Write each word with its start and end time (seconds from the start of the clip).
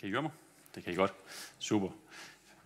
Kan 0.00 0.08
I 0.08 0.12
høre 0.12 0.22
mig? 0.22 0.30
Det 0.74 0.84
kan 0.84 0.92
I 0.92 0.96
godt. 0.96 1.12
Super. 1.58 1.88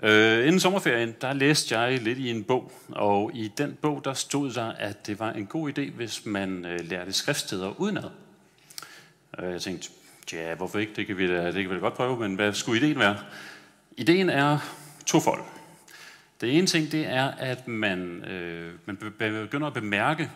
Øh, 0.02 0.46
inden 0.46 0.60
sommerferien, 0.60 1.14
der 1.20 1.32
læste 1.32 1.78
jeg 1.78 2.02
lidt 2.02 2.18
i 2.18 2.30
en 2.30 2.44
bog, 2.44 2.72
og 2.88 3.30
i 3.34 3.48
den 3.58 3.78
bog, 3.82 4.04
der 4.04 4.14
stod 4.14 4.52
der, 4.52 4.72
at 4.72 5.06
det 5.06 5.18
var 5.18 5.32
en 5.32 5.46
god 5.46 5.78
idé, 5.78 5.90
hvis 5.90 6.26
man 6.26 6.64
øh, 6.64 6.80
lærte 6.80 7.12
skriftsteder 7.12 7.80
udenad. 7.80 8.10
Øh, 9.38 9.52
jeg 9.52 9.62
tænkte, 9.62 9.88
ja, 10.32 10.54
hvorfor 10.54 10.78
ikke? 10.78 10.92
Det 10.96 11.06
kan, 11.06 11.18
vi 11.18 11.28
da, 11.28 11.46
det 11.46 11.54
kan 11.54 11.70
vi 11.70 11.74
da 11.74 11.80
godt 11.80 11.94
prøve, 11.94 12.18
men 12.18 12.34
hvad 12.34 12.52
skulle 12.52 12.80
ideen 12.80 12.98
være? 12.98 13.18
Ideen 13.96 14.30
er 14.30 14.58
tofold. 15.06 15.42
Det 16.40 16.58
ene 16.58 16.66
ting, 16.66 16.92
det 16.92 17.06
er, 17.06 17.30
at 17.30 17.68
man, 17.68 18.24
øh, 18.24 18.74
man 18.86 18.96
begynder 18.96 19.66
at 19.66 19.74
bemærke, 19.74 20.30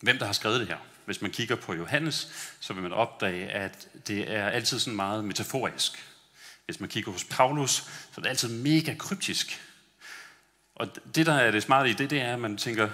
hvem 0.00 0.18
der 0.18 0.26
har 0.26 0.32
skrevet 0.32 0.60
det 0.60 0.68
her. 0.68 0.76
Hvis 1.06 1.22
man 1.22 1.30
kigger 1.30 1.56
på 1.56 1.74
Johannes, 1.74 2.28
så 2.60 2.72
vil 2.72 2.82
man 2.82 2.92
opdage, 2.92 3.48
at 3.48 3.88
det 4.06 4.32
er 4.32 4.48
altid 4.48 4.78
sådan 4.78 4.96
meget 4.96 5.24
metaforisk. 5.24 6.04
Hvis 6.64 6.80
man 6.80 6.88
kigger 6.88 7.12
hos 7.12 7.24
Paulus, 7.24 7.70
så 7.70 8.12
er 8.16 8.20
det 8.20 8.28
altid 8.28 8.48
mega 8.48 8.94
kryptisk. 8.94 9.62
Og 10.74 10.88
det, 11.14 11.26
der 11.26 11.34
er 11.34 11.50
det 11.50 11.62
smarte 11.62 11.90
i 11.90 11.92
det, 11.92 12.10
det 12.10 12.20
er, 12.20 12.32
at 12.32 12.40
man 12.40 12.56
tænker, 12.56 12.88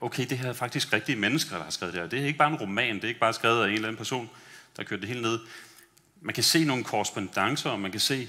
okay, 0.00 0.26
det 0.26 0.38
her 0.38 0.48
er 0.48 0.52
faktisk 0.52 0.92
rigtige 0.92 1.16
mennesker, 1.16 1.56
der 1.56 1.64
har 1.64 1.70
skrevet 1.70 1.94
det 1.94 2.02
her. 2.02 2.08
Det 2.08 2.20
er 2.20 2.26
ikke 2.26 2.38
bare 2.38 2.50
en 2.52 2.56
roman, 2.56 2.94
det 2.94 3.04
er 3.04 3.08
ikke 3.08 3.20
bare 3.20 3.32
skrevet 3.32 3.62
af 3.62 3.66
en 3.68 3.74
eller 3.74 3.88
anden 3.88 3.98
person, 3.98 4.30
der 4.76 4.82
har 4.82 4.84
kørt 4.84 5.00
det 5.00 5.08
hele 5.08 5.22
ned. 5.22 5.38
Man 6.20 6.34
kan 6.34 6.44
se 6.44 6.64
nogle 6.64 6.84
korrespondencer, 6.84 7.70
og 7.70 7.80
man 7.80 7.90
kan 7.90 8.00
se, 8.00 8.28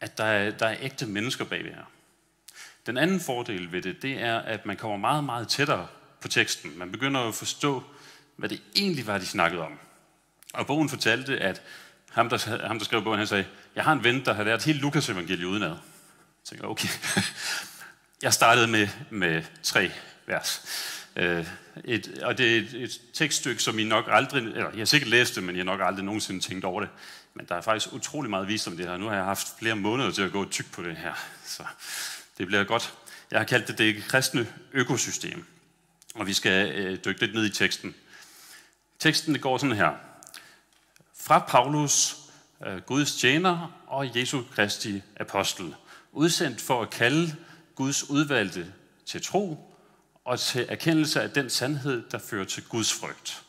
at 0.00 0.18
der 0.18 0.24
er, 0.24 0.50
der 0.50 0.66
er 0.66 0.76
ægte 0.80 1.06
mennesker 1.06 1.44
bagved 1.44 1.70
her. 1.70 1.90
Den 2.86 2.96
anden 2.96 3.20
fordel 3.20 3.72
ved 3.72 3.82
det, 3.82 4.02
det 4.02 4.22
er, 4.22 4.38
at 4.38 4.66
man 4.66 4.76
kommer 4.76 4.96
meget, 4.96 5.24
meget 5.24 5.48
tættere 5.48 5.86
på 6.20 6.28
teksten. 6.28 6.78
Man 6.78 6.92
begynder 6.92 7.20
at 7.20 7.34
forstå, 7.34 7.82
hvad 8.42 8.48
det 8.48 8.62
egentlig 8.76 9.06
var, 9.06 9.18
de 9.18 9.26
snakkede 9.26 9.62
om. 9.62 9.78
Og 10.54 10.66
bogen 10.66 10.88
fortalte, 10.88 11.38
at 11.38 11.62
ham, 12.10 12.28
der, 12.28 12.66
ham, 12.66 12.78
der 12.78 12.84
skrev 12.84 13.02
bogen, 13.02 13.18
han 13.18 13.26
sagde, 13.26 13.44
jeg 13.74 13.84
har 13.84 13.92
en 13.92 14.04
ven, 14.04 14.24
der 14.24 14.32
har 14.32 14.44
lært 14.44 14.64
hele 14.64 14.78
Lukas 14.78 15.08
evangeliet 15.08 15.44
udenad. 15.44 15.68
Jeg 15.68 15.78
tænker, 16.44 16.66
okay. 16.66 16.88
Jeg 18.22 18.32
startede 18.32 18.66
med, 18.66 18.88
med 19.10 19.42
tre 19.62 19.90
vers. 20.26 20.62
Øh, 21.16 21.46
et, 21.84 22.18
og 22.22 22.38
det 22.38 22.52
er 22.52 22.60
et, 22.60 22.74
et 22.74 23.00
tekststykke, 23.12 23.62
som 23.62 23.78
I 23.78 23.84
nok 23.84 24.04
aldrig, 24.08 24.42
eller 24.42 24.70
jeg 24.70 24.78
har 24.78 24.84
sikkert 24.84 25.10
læst 25.10 25.34
det, 25.34 25.42
men 25.42 25.56
jeg 25.56 25.60
har 25.60 25.72
nok 25.72 25.80
aldrig 25.80 26.04
nogensinde 26.04 26.40
tænkt 26.40 26.64
over 26.64 26.80
det. 26.80 26.90
Men 27.34 27.46
der 27.46 27.54
er 27.54 27.60
faktisk 27.60 27.92
utrolig 27.92 28.30
meget 28.30 28.48
vist 28.48 28.68
om 28.68 28.76
det 28.76 28.86
her. 28.86 28.96
Nu 28.96 29.08
har 29.08 29.14
jeg 29.14 29.24
haft 29.24 29.58
flere 29.58 29.76
måneder 29.76 30.10
til 30.10 30.22
at 30.22 30.32
gå 30.32 30.48
tyk 30.48 30.72
på 30.72 30.82
det 30.82 30.96
her. 30.96 31.14
Så 31.44 31.62
det 32.38 32.46
bliver 32.46 32.64
godt. 32.64 32.94
Jeg 33.30 33.40
har 33.40 33.44
kaldt 33.44 33.68
det 33.68 33.78
det 33.78 34.04
kristne 34.04 34.46
økosystem. 34.72 35.44
Og 36.14 36.26
vi 36.26 36.32
skal 36.32 36.72
øh, 36.72 36.98
dykke 37.04 37.20
lidt 37.20 37.34
ned 37.34 37.46
i 37.46 37.50
teksten. 37.50 37.94
Teksten 39.02 39.34
det 39.34 39.42
går 39.42 39.58
sådan 39.58 39.76
her. 39.76 39.90
Fra 41.20 41.38
Paulus, 41.38 42.16
øh, 42.66 42.78
Guds 42.78 43.14
tjener 43.16 43.82
og 43.86 44.16
Jesu 44.16 44.42
Kristi 44.54 45.02
apostel, 45.20 45.74
udsendt 46.12 46.60
for 46.60 46.82
at 46.82 46.90
kalde 46.90 47.36
Guds 47.74 48.10
udvalgte 48.10 48.72
til 49.06 49.22
tro 49.22 49.74
og 50.24 50.40
til 50.40 50.66
erkendelse 50.68 51.22
af 51.22 51.30
den 51.30 51.50
sandhed, 51.50 52.02
der 52.10 52.18
fører 52.18 52.44
til 52.44 52.64
Guds 52.64 52.92
frygt. 52.92 53.42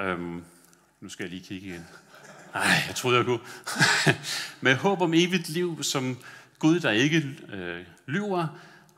Øhm, 0.00 0.44
nu 1.00 1.08
skal 1.08 1.24
jeg 1.24 1.30
lige 1.30 1.44
kigge 1.44 1.68
igen. 1.68 1.86
Nej, 2.54 2.82
jeg 2.88 2.94
troede, 2.96 3.16
jeg 3.16 3.24
kunne. 3.24 3.40
Med 4.60 4.76
håb 4.76 5.00
om 5.00 5.14
evigt 5.14 5.48
liv, 5.48 5.82
som 5.82 6.18
Gud, 6.58 6.80
der 6.80 6.90
ikke 6.90 7.36
øh, 7.52 7.84
lyver, 8.06 8.46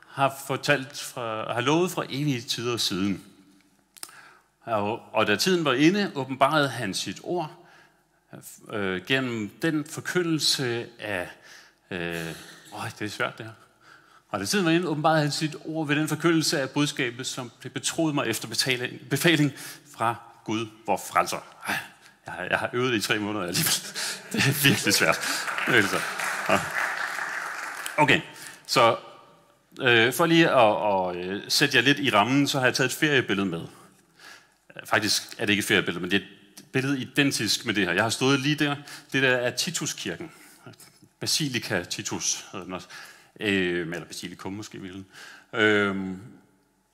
har, 0.07 0.43
fortalt 0.47 0.99
fra, 0.99 1.53
har 1.53 1.61
lovet 1.61 1.91
fra 1.91 2.05
evige 2.09 2.41
tider 2.41 2.77
siden. 2.77 3.23
Og, 4.67 5.01
og 5.13 5.27
da 5.27 5.35
tiden 5.35 5.65
var 5.65 5.73
inde, 5.73 6.11
åbenbarede 6.15 6.69
han 6.69 6.93
sit 6.93 7.19
ord 7.23 7.51
øh, 8.73 9.05
gennem 9.05 9.49
den 9.61 9.85
forkyndelse 9.85 10.85
af... 10.99 11.29
Øh, 11.91 12.25
åh, 12.73 12.89
det 12.99 13.05
er 13.05 13.09
svært 13.09 13.37
det 13.37 13.45
her. 13.45 13.53
Og 14.29 14.39
da 14.39 14.45
tiden 14.45 14.65
var 14.65 14.71
inde, 14.71 14.87
åbenbarede 14.87 15.21
han 15.21 15.31
sit 15.31 15.55
ord 15.65 15.87
ved 15.87 15.95
den 15.95 16.07
forkyndelse 16.07 16.61
af 16.61 16.69
budskabet, 16.69 17.27
som 17.27 17.51
blev 17.59 17.71
betroet 17.71 18.15
mig 18.15 18.27
efter 18.27 18.47
betaling, 18.47 19.09
befaling 19.09 19.51
fra 19.97 20.15
Gud, 20.45 20.67
vor 20.85 20.97
frelser. 20.97 21.37
Ej, 21.67 21.75
jeg 22.25 22.33
har, 22.33 22.43
jeg 22.43 22.59
har 22.59 22.69
øvet 22.73 22.91
det 22.91 22.97
i 22.97 23.01
tre 23.01 23.19
måneder 23.19 23.45
alligevel. 23.45 23.73
Det 24.31 24.47
er 24.47 24.63
virkelig 24.69 24.93
svært. 24.93 25.19
Altså, 25.67 25.71
virkelig 25.71 26.59
Okay, 27.97 28.21
så 28.65 28.97
øh, 29.81 30.13
for 30.13 30.25
lige 30.25 30.49
at, 30.49 31.21
at, 31.21 31.35
at 31.45 31.53
sætte 31.53 31.77
jer 31.77 31.83
lidt 31.83 31.99
i 31.99 32.09
rammen, 32.09 32.47
så 32.47 32.59
har 32.59 32.65
jeg 32.65 32.75
taget 32.75 32.91
et 32.91 32.97
feriebillede 32.97 33.45
med. 33.45 33.61
Faktisk 34.85 35.23
er 35.37 35.45
det 35.45 35.53
ikke 35.53 35.61
et 35.61 35.65
feriebillede, 35.65 36.01
men 36.01 36.11
det 36.11 36.21
er 36.21 36.25
et 36.25 36.65
billede 36.71 37.01
identisk 37.01 37.65
med 37.65 37.73
det 37.73 37.85
her. 37.85 37.93
Jeg 37.93 38.03
har 38.03 38.09
stået 38.09 38.39
lige 38.39 38.55
der. 38.55 38.75
Det 39.13 39.23
der 39.23 39.29
er 39.29 39.49
Tituskirken. 39.55 40.31
Basilika 41.19 41.83
Titus 41.83 42.45
hedder 42.51 42.65
den 42.65 42.73
også. 42.73 42.87
Øh, 43.39 43.79
eller 43.79 44.05
Basilikum 44.05 44.53
måske 44.53 44.77
i 44.77 45.03
øh, 45.57 45.95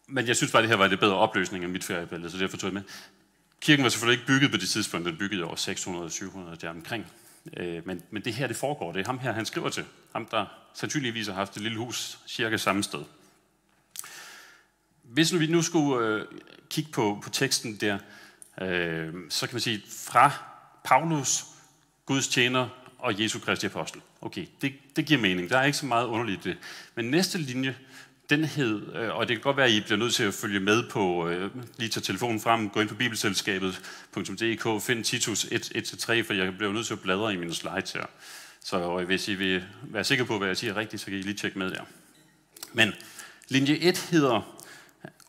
Men 0.08 0.28
jeg 0.28 0.36
synes 0.36 0.52
bare, 0.52 0.60
at 0.60 0.64
det 0.64 0.70
her 0.70 0.78
var 0.78 0.88
lidt 0.88 1.00
bedre 1.00 1.16
opløsning 1.16 1.64
af 1.64 1.70
mit 1.70 1.84
feriebillede, 1.84 2.32
så 2.32 2.38
derfor 2.38 2.58
tog 2.58 2.68
jeg 2.68 2.74
med. 2.74 2.82
Kirken 3.62 3.84
var 3.84 3.90
selvfølgelig 3.90 4.20
ikke 4.20 4.28
bygget 4.28 4.52
på 4.52 4.58
det 4.58 4.70
tidspunkt, 4.70 5.06
den 5.06 5.18
byggede 5.18 5.44
over 5.44 5.56
600-700 5.56 6.56
der 6.56 6.70
omkring. 6.70 7.06
Øh, 7.58 7.88
men, 7.88 8.02
men 8.12 8.22
det 8.26 8.34
her, 8.34 8.48
det 8.48 8.56
foregår. 8.56 8.92
Det 8.92 9.00
er 9.00 9.06
ham 9.06 9.20
her, 9.20 9.32
han 9.32 9.46
skriver 9.46 9.70
til. 9.70 9.86
Ham, 10.12 10.26
der 10.26 10.46
sandsynligvis 10.74 11.28
har 11.28 11.34
haft 11.34 11.56
et 11.56 11.62
lille 11.62 11.78
hus 11.78 12.20
cirka 12.28 12.58
samme 12.58 12.84
sted. 12.84 13.04
Hvis 15.04 15.34
nu 15.34 15.40
vi 15.40 15.48
nu 15.48 15.62
skulle 15.62 16.08
øh, 16.08 16.26
kigge 16.74 16.92
på, 16.92 17.20
på 17.24 17.30
teksten 17.30 17.76
der, 17.76 17.98
øh, 18.62 19.14
så 19.30 19.48
kan 19.48 19.56
man 19.56 19.62
sige, 19.62 19.84
fra 20.08 20.32
Paulus, 20.84 21.46
Guds 22.06 22.28
tjener 22.28 22.70
og 23.00 23.22
Jesu 23.22 23.40
Kristi 23.40 23.66
apostel. 23.66 24.02
Okay, 24.22 24.46
det, 24.62 24.74
det 24.96 25.06
giver 25.06 25.22
mening. 25.22 25.50
Der 25.50 25.58
er 25.58 25.64
ikke 25.64 25.78
så 25.78 25.86
meget 25.86 26.06
underligt 26.06 26.44
det. 26.44 26.58
Men 26.96 27.06
næste 27.06 27.38
linje, 27.38 27.76
den 28.30 28.44
hed, 28.44 28.96
øh, 28.96 29.16
og 29.16 29.28
det 29.28 29.36
kan 29.38 29.42
godt 29.44 29.58
være, 29.58 29.66
at 29.66 29.72
I 29.72 29.82
bliver 29.82 29.98
nødt 29.98 30.14
til 30.14 30.24
at 30.24 30.34
følge 30.34 30.60
med 30.60 30.90
på, 30.90 31.28
øh, 31.28 31.52
lige 31.78 31.90
tage 31.90 32.04
telefonen 32.04 32.40
frem, 32.40 32.70
gå 32.70 32.82
ind 32.82 32.90
på 32.90 32.96
bibelselskabet.dk, 32.96 34.84
find 34.84 35.04
Titus 35.04 35.46
1-3, 35.46 36.22
for 36.22 36.34
jeg 36.34 36.58
bliver 36.58 36.74
nødt 36.74 36.88
til 36.88 36.94
at 36.94 37.00
bladre 37.00 37.34
i 37.34 37.38
mine 37.38 37.54
slides 37.54 37.92
her. 37.92 38.06
Så 38.64 39.00
øh, 39.00 39.06
hvis 39.06 39.28
I 39.28 39.34
vil 39.36 39.64
være 39.84 40.04
sikre 40.04 40.26
på, 40.26 40.38
hvad 40.38 40.48
jeg 40.48 40.58
siger 40.58 40.76
rigtigt, 40.76 41.02
så 41.02 41.06
kan 41.06 41.20
I 41.20 41.22
lige 41.22 41.34
tjekke 41.34 41.60
med 41.60 41.72
der. 41.72 41.82
Men 42.74 42.94
linje 43.50 43.76
1 43.76 43.98
hedder, 43.98 44.63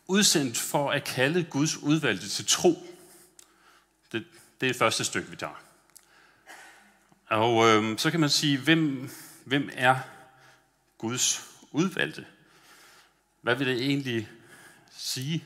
udsendt 0.07 0.57
for 0.57 0.91
at 0.91 1.03
kalde 1.03 1.43
Guds 1.43 1.77
udvalgte 1.77 2.29
til 2.29 2.45
tro. 2.45 2.87
Det, 4.11 4.25
det 4.61 4.67
er 4.67 4.71
det 4.71 4.75
første 4.75 5.03
stykke, 5.03 5.29
vi 5.29 5.35
tager. 5.35 5.61
Og 7.25 7.67
øh, 7.67 7.97
så 7.97 8.11
kan 8.11 8.19
man 8.19 8.29
sige, 8.29 8.57
hvem, 8.57 9.09
hvem 9.45 9.69
er 9.73 9.95
Guds 10.97 11.49
udvalgte? 11.71 12.25
Hvad 13.41 13.55
vil 13.55 13.67
det 13.67 13.77
egentlig 13.77 14.29
sige? 14.97 15.43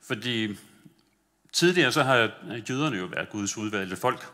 Fordi 0.00 0.56
tidligere 1.52 1.92
så 1.92 2.02
har 2.02 2.30
jøderne 2.70 2.96
jo 2.96 3.04
været 3.04 3.30
Guds 3.30 3.56
udvalgte 3.56 3.96
folk. 3.96 4.32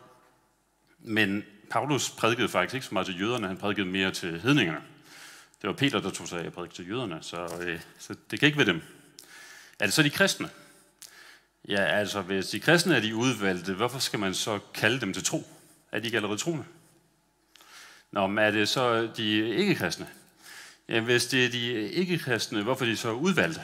Men 0.99 1.43
Paulus 1.69 2.09
prædikede 2.09 2.49
faktisk 2.49 2.75
ikke 2.75 2.85
så 2.85 2.93
meget 2.93 3.05
til 3.07 3.19
jøderne, 3.19 3.47
han 3.47 3.57
prædikede 3.57 3.87
mere 3.87 4.11
til 4.11 4.41
hedningerne. 4.41 4.90
Det 5.61 5.67
var 5.67 5.73
Peter, 5.73 5.99
der 5.99 6.09
tog 6.09 6.27
sig 6.27 6.41
af 6.41 6.45
at 6.45 6.53
prædike 6.53 6.73
til 6.73 6.89
jøderne, 6.89 7.19
så, 7.21 7.61
øh, 7.61 7.79
så 7.99 8.15
det 8.31 8.39
kan 8.39 8.47
ikke 8.47 8.57
være 8.57 8.67
dem. 8.67 8.81
Er 9.79 9.85
det 9.85 9.93
så 9.93 10.03
de 10.03 10.09
kristne? 10.09 10.49
Ja, 11.67 11.83
altså 11.83 12.21
hvis 12.21 12.49
de 12.49 12.59
kristne 12.59 12.95
er 12.95 12.99
de 12.99 13.15
udvalgte, 13.15 13.73
hvorfor 13.73 13.99
skal 13.99 14.19
man 14.19 14.33
så 14.33 14.59
kalde 14.73 15.01
dem 15.01 15.13
til 15.13 15.23
tro? 15.23 15.47
Er 15.91 15.99
de 15.99 16.05
ikke 16.05 16.17
allerede 16.17 16.37
troende? 16.37 16.65
Nå, 18.11 18.27
men 18.27 18.37
er 18.37 18.51
det 18.51 18.69
så 18.69 19.07
de 19.17 19.49
ikke-kristne? 19.49 20.07
Ja, 20.89 20.99
hvis 20.99 21.25
det 21.25 21.45
er 21.45 21.49
de 21.49 21.91
ikke-kristne, 21.91 22.63
hvorfor 22.63 22.85
er 22.85 22.89
de 22.89 22.97
så 22.97 23.11
udvalgte? 23.11 23.61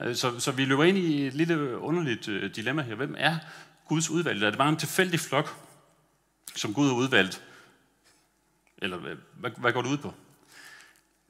Øh, 0.00 0.16
så, 0.16 0.40
så 0.40 0.52
vi 0.52 0.64
løber 0.64 0.84
ind 0.84 0.98
i 0.98 1.26
et 1.26 1.34
lille 1.34 1.78
underligt 1.78 2.28
øh, 2.28 2.54
dilemma 2.54 2.82
her. 2.82 2.94
Hvem 2.94 3.14
er 3.18 3.38
Guds 3.88 4.10
udvalgte? 4.10 4.46
Er 4.46 4.50
det 4.50 4.58
bare 4.58 4.68
en 4.68 4.76
tilfældig 4.76 5.20
flok, 5.20 5.56
som 6.56 6.74
Gud 6.74 6.86
har 6.86 6.94
udvalgt? 6.94 7.42
Eller 8.78 8.96
hvad, 8.96 9.50
hvad 9.56 9.72
går 9.72 9.82
det 9.82 9.90
ud 9.90 9.98
på? 9.98 10.14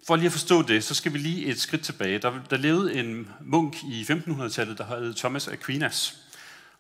For 0.07 0.17
lige 0.17 0.27
at 0.27 0.33
forstå 0.33 0.63
det, 0.63 0.85
så 0.85 0.95
skal 0.95 1.13
vi 1.13 1.19
lige 1.19 1.47
et 1.47 1.61
skridt 1.61 1.83
tilbage. 1.83 2.19
Der, 2.19 2.41
der 2.51 2.57
levede 2.57 2.95
en 2.95 3.31
munk 3.41 3.77
i 3.85 4.03
1500-tallet, 4.03 4.79
der 4.79 4.85
hed 4.85 5.15
Thomas 5.15 5.49
Aquinas. 5.49 6.17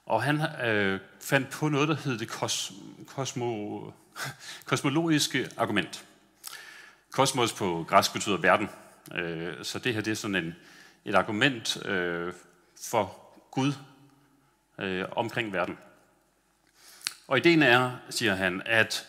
Og 0.06 0.22
han 0.22 0.40
øh, 0.64 1.00
fandt 1.20 1.50
på 1.50 1.68
noget, 1.68 1.88
der 1.88 1.94
hed 1.94 2.18
det 2.18 2.28
kos, 2.28 2.72
kosmo, 3.06 3.80
kosmologiske 4.64 5.48
argument. 5.56 6.04
Kosmos 7.10 7.52
på 7.52 7.84
græsk 7.88 8.12
betyder 8.12 8.36
verden. 8.36 8.68
Øh, 9.14 9.54
så 9.62 9.78
det 9.78 9.94
her 9.94 10.00
det 10.00 10.10
er 10.10 10.14
sådan 10.14 10.34
en, 10.34 10.54
et 11.04 11.14
argument 11.14 11.86
øh, 11.86 12.32
for 12.82 13.18
Gud 13.50 13.72
øh, 14.78 15.04
omkring 15.16 15.52
verden. 15.52 15.78
Og 17.28 17.38
ideen 17.38 17.62
er, 17.62 17.90
siger 18.10 18.34
han, 18.34 18.62
at 18.66 19.06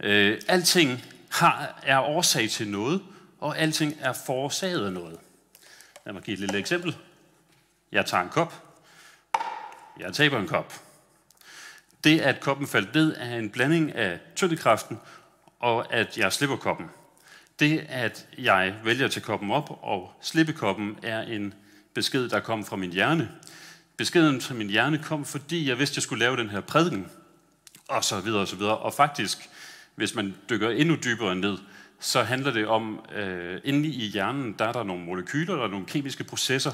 øh, 0.00 0.40
alting 0.48 1.04
har, 1.30 1.80
er 1.82 2.00
årsag 2.00 2.50
til 2.50 2.68
noget, 2.68 3.02
og 3.40 3.58
alting 3.58 3.96
er 4.00 4.12
forårsaget 4.12 4.86
af 4.86 4.92
noget. 4.92 5.18
Lad 6.06 6.12
mig 6.12 6.22
give 6.22 6.32
et 6.32 6.40
lille 6.40 6.58
eksempel. 6.58 6.96
Jeg 7.92 8.06
tager 8.06 8.22
en 8.22 8.28
kop. 8.28 8.64
Jeg 9.98 10.12
taber 10.12 10.38
en 10.38 10.48
kop. 10.48 10.74
Det, 12.04 12.20
at 12.20 12.40
koppen 12.40 12.66
faldt 12.66 12.94
ned, 12.94 13.16
er 13.16 13.38
en 13.38 13.50
blanding 13.50 13.94
af 13.94 14.18
tyngdekraften 14.36 14.98
og 15.60 15.94
at 15.94 16.18
jeg 16.18 16.32
slipper 16.32 16.56
koppen. 16.56 16.86
Det, 17.58 17.86
at 17.88 18.26
jeg 18.38 18.74
vælger 18.84 19.04
at 19.04 19.10
tage 19.10 19.24
koppen 19.24 19.50
op 19.50 19.78
og 19.82 20.12
slippe 20.22 20.52
koppen, 20.52 20.98
er 21.02 21.22
en 21.22 21.54
besked, 21.94 22.28
der 22.28 22.40
kom 22.40 22.64
fra 22.64 22.76
min 22.76 22.92
hjerne. 22.92 23.30
Beskeden 23.96 24.40
fra 24.40 24.54
min 24.54 24.70
hjerne 24.70 24.98
kom, 24.98 25.24
fordi 25.24 25.68
jeg 25.68 25.78
vidste, 25.78 25.92
at 25.92 25.96
jeg 25.96 26.02
skulle 26.02 26.24
lave 26.24 26.36
den 26.36 26.50
her 26.50 26.60
prædiken, 26.60 27.10
og 27.88 28.04
så 28.04 28.20
videre 28.20 28.40
og 28.40 28.48
så 28.48 28.56
videre. 28.56 28.78
Og 28.78 28.94
faktisk, 28.94 29.50
hvis 29.94 30.14
man 30.14 30.34
dykker 30.50 30.70
endnu 30.70 30.96
dybere 31.04 31.36
ned, 31.36 31.58
så 32.00 32.22
handler 32.22 32.50
det 32.50 32.66
om, 32.66 33.04
øh, 33.12 33.60
inde 33.64 33.88
i 33.88 34.06
hjernen, 34.06 34.52
der 34.58 34.64
er 34.64 34.72
der 34.72 34.82
nogle 34.82 35.04
molekyler, 35.04 35.56
der 35.56 35.64
er 35.64 35.68
nogle 35.68 35.86
kemiske 35.86 36.24
processer, 36.24 36.72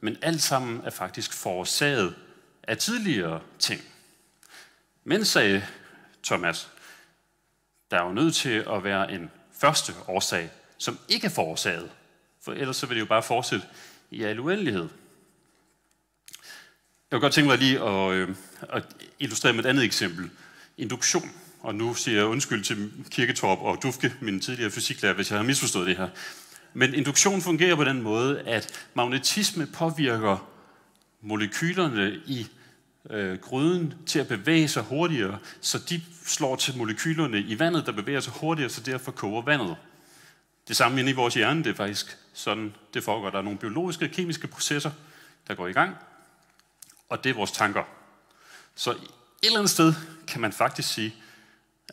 men 0.00 0.16
alt 0.22 0.42
sammen 0.42 0.80
er 0.84 0.90
faktisk 0.90 1.32
forårsaget 1.32 2.14
af 2.62 2.78
tidligere 2.78 3.40
ting. 3.58 3.80
Men, 5.04 5.24
sagde 5.24 5.66
Thomas, 6.24 6.70
der 7.90 8.00
er 8.00 8.06
jo 8.06 8.12
nødt 8.12 8.34
til 8.34 8.64
at 8.70 8.84
være 8.84 9.12
en 9.12 9.30
første 9.52 9.92
årsag, 10.08 10.50
som 10.78 10.98
ikke 11.08 11.26
er 11.26 11.30
forårsaget. 11.30 11.90
For 12.42 12.52
ellers 12.52 12.76
så 12.76 12.86
vil 12.86 12.94
det 12.94 13.00
jo 13.00 13.06
bare 13.06 13.22
fortsætte 13.22 13.66
i 14.10 14.22
al 14.22 14.40
uendelighed. 14.40 14.88
Jeg 17.10 17.20
kunne 17.20 17.20
godt 17.20 17.32
tænke 17.32 17.48
mig 17.48 17.58
lige 17.58 17.80
at, 17.80 18.12
øh, 18.12 18.36
at 18.62 18.84
illustrere 19.18 19.52
med 19.52 19.64
et 19.64 19.68
andet 19.68 19.84
eksempel. 19.84 20.30
Induktion. 20.78 21.30
Og 21.64 21.74
nu 21.74 21.94
siger 21.94 22.18
jeg 22.18 22.26
undskyld 22.26 22.64
til 22.64 22.92
Kirketorp 23.10 23.58
og 23.58 23.82
Dufke, 23.82 24.14
min 24.20 24.40
tidligere 24.40 24.70
fysiklærer, 24.70 25.14
hvis 25.14 25.30
jeg 25.30 25.38
har 25.38 25.44
misforstået 25.44 25.86
det 25.86 25.96
her. 25.96 26.08
Men 26.74 26.94
induktion 26.94 27.42
fungerer 27.42 27.76
på 27.76 27.84
den 27.84 28.02
måde, 28.02 28.40
at 28.40 28.86
magnetisme 28.94 29.66
påvirker 29.66 30.50
molekylerne 31.20 32.20
i 32.26 32.46
øh, 33.10 33.38
gryden 33.38 33.94
til 34.06 34.18
at 34.18 34.28
bevæge 34.28 34.68
sig 34.68 34.82
hurtigere, 34.82 35.38
så 35.60 35.78
de 35.78 36.02
slår 36.24 36.56
til 36.56 36.76
molekylerne 36.76 37.40
i 37.40 37.58
vandet, 37.58 37.86
der 37.86 37.92
bevæger 37.92 38.20
sig 38.20 38.32
hurtigere, 38.32 38.70
så 38.70 38.80
derfor 38.80 39.12
koger 39.12 39.42
vandet. 39.42 39.76
Det 40.68 40.76
samme 40.76 41.00
inde 41.00 41.10
i 41.10 41.14
vores 41.14 41.34
hjerne, 41.34 41.64
det 41.64 41.70
er 41.70 41.74
faktisk 41.74 42.18
sådan, 42.34 42.74
det 42.94 43.04
foregår. 43.04 43.30
Der 43.30 43.38
er 43.38 43.42
nogle 43.42 43.58
biologiske 43.58 44.04
og 44.04 44.10
kemiske 44.10 44.46
processer, 44.46 44.90
der 45.48 45.54
går 45.54 45.68
i 45.68 45.72
gang, 45.72 45.96
og 47.08 47.24
det 47.24 47.30
er 47.30 47.34
vores 47.34 47.52
tanker. 47.52 47.82
Så 48.74 48.90
et 48.90 48.98
eller 49.42 49.58
andet 49.58 49.70
sted 49.70 49.94
kan 50.26 50.40
man 50.40 50.52
faktisk 50.52 50.94
sige, 50.94 51.14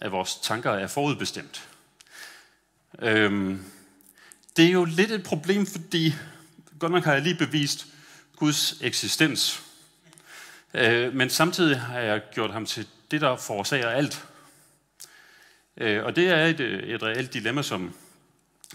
at 0.01 0.11
vores 0.11 0.35
tanker 0.35 0.71
er 0.71 0.87
forudbestemt. 0.87 1.69
Øhm, 2.99 3.65
det 4.57 4.65
er 4.65 4.71
jo 4.71 4.85
lidt 4.85 5.11
et 5.11 5.23
problem, 5.23 5.65
fordi 5.65 6.13
godt 6.79 6.91
nok 6.91 7.03
har 7.03 7.13
jeg 7.13 7.21
lige 7.21 7.35
bevist 7.35 7.87
Guds 8.35 8.81
eksistens. 8.81 9.63
Øh, 10.73 11.13
men 11.13 11.29
samtidig 11.29 11.79
har 11.79 11.99
jeg 11.99 12.21
gjort 12.33 12.51
ham 12.51 12.65
til 12.65 12.87
det, 13.11 13.21
der 13.21 13.35
forårsager 13.35 13.89
alt. 13.89 14.25
Øh, 15.77 16.05
og 16.05 16.15
det 16.15 16.27
er 16.27 16.45
et, 16.45 16.59
øh, 16.59 16.83
et 16.83 17.03
reelt 17.03 17.33
dilemma, 17.33 17.61
som, 17.61 17.93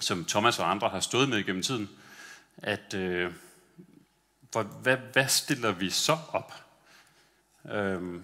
som 0.01 0.25
Thomas 0.25 0.59
og 0.59 0.71
andre 0.71 0.89
har 0.89 1.01
stået 1.01 1.29
med 1.29 1.45
gennem 1.45 1.63
tiden. 1.63 1.91
At 2.59 2.95
øh, 2.95 3.33
hvad, 4.83 4.97
hvad 5.13 5.29
stiller 5.29 5.73
vi 5.73 5.91
så 5.91 6.19
op? 6.33 6.55
Øh, 7.73 8.21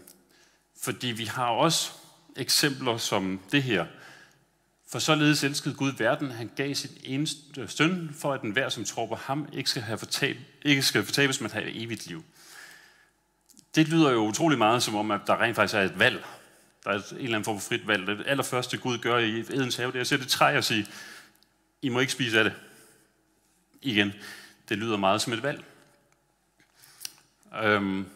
fordi 0.83 1.06
vi 1.06 1.25
har 1.25 1.47
også 1.47 1.93
eksempler 2.37 2.96
som 2.96 3.40
det 3.52 3.62
her. 3.62 3.87
For 4.93 4.99
således 4.99 5.44
elskede 5.44 5.75
Gud 5.75 5.93
verden, 5.99 6.31
han 6.31 6.50
gav 6.56 6.75
sin 6.75 6.90
eneste 7.05 7.69
søn, 7.69 8.14
for 8.19 8.32
at 8.32 8.40
den 8.40 8.50
hver, 8.50 8.69
som 8.69 8.84
tror 8.84 9.06
på 9.06 9.14
ham, 9.14 9.49
ikke 9.52 9.70
skal, 9.70 9.82
have 9.82 9.99
fortab, 9.99 10.37
ikke 10.62 10.82
skal 10.82 11.05
fortabes, 11.05 11.40
men 11.40 11.50
have 11.50 11.75
evigt 11.75 12.06
liv. 12.06 12.25
Det 13.75 13.88
lyder 13.88 14.11
jo 14.11 14.19
utrolig 14.19 14.58
meget 14.58 14.82
som 14.82 14.94
om, 14.94 15.11
at 15.11 15.20
der 15.26 15.40
rent 15.43 15.56
faktisk 15.56 15.75
er 15.75 15.81
et 15.81 15.99
valg. 15.99 16.25
Der 16.84 16.90
er 16.90 16.94
en 16.94 17.17
eller 17.17 17.29
anden 17.29 17.44
form 17.44 17.61
for 17.61 17.69
frit 17.69 17.87
valg. 17.87 18.06
Det 18.06 18.25
allerførste 18.26 18.79
Gud 18.79 18.99
gør 18.99 19.19
i 19.19 19.40
Edens 19.40 19.76
have, 19.76 19.93
det 19.93 19.96
er 19.96 20.00
at 20.00 20.06
sætte 20.06 20.25
træ 20.25 20.56
og 20.56 20.64
sige, 20.64 20.87
I 21.82 21.88
må 21.88 22.00
ikke 22.00 22.12
spise 22.12 22.38
af 22.38 22.44
det. 22.44 22.52
Igen, 23.82 24.12
det 24.69 24.79
lyder 24.79 24.96
meget 24.96 25.23
som 25.23 25.32
et 25.32 25.43
valg. 25.43 25.64
Øhm, 27.62 28.06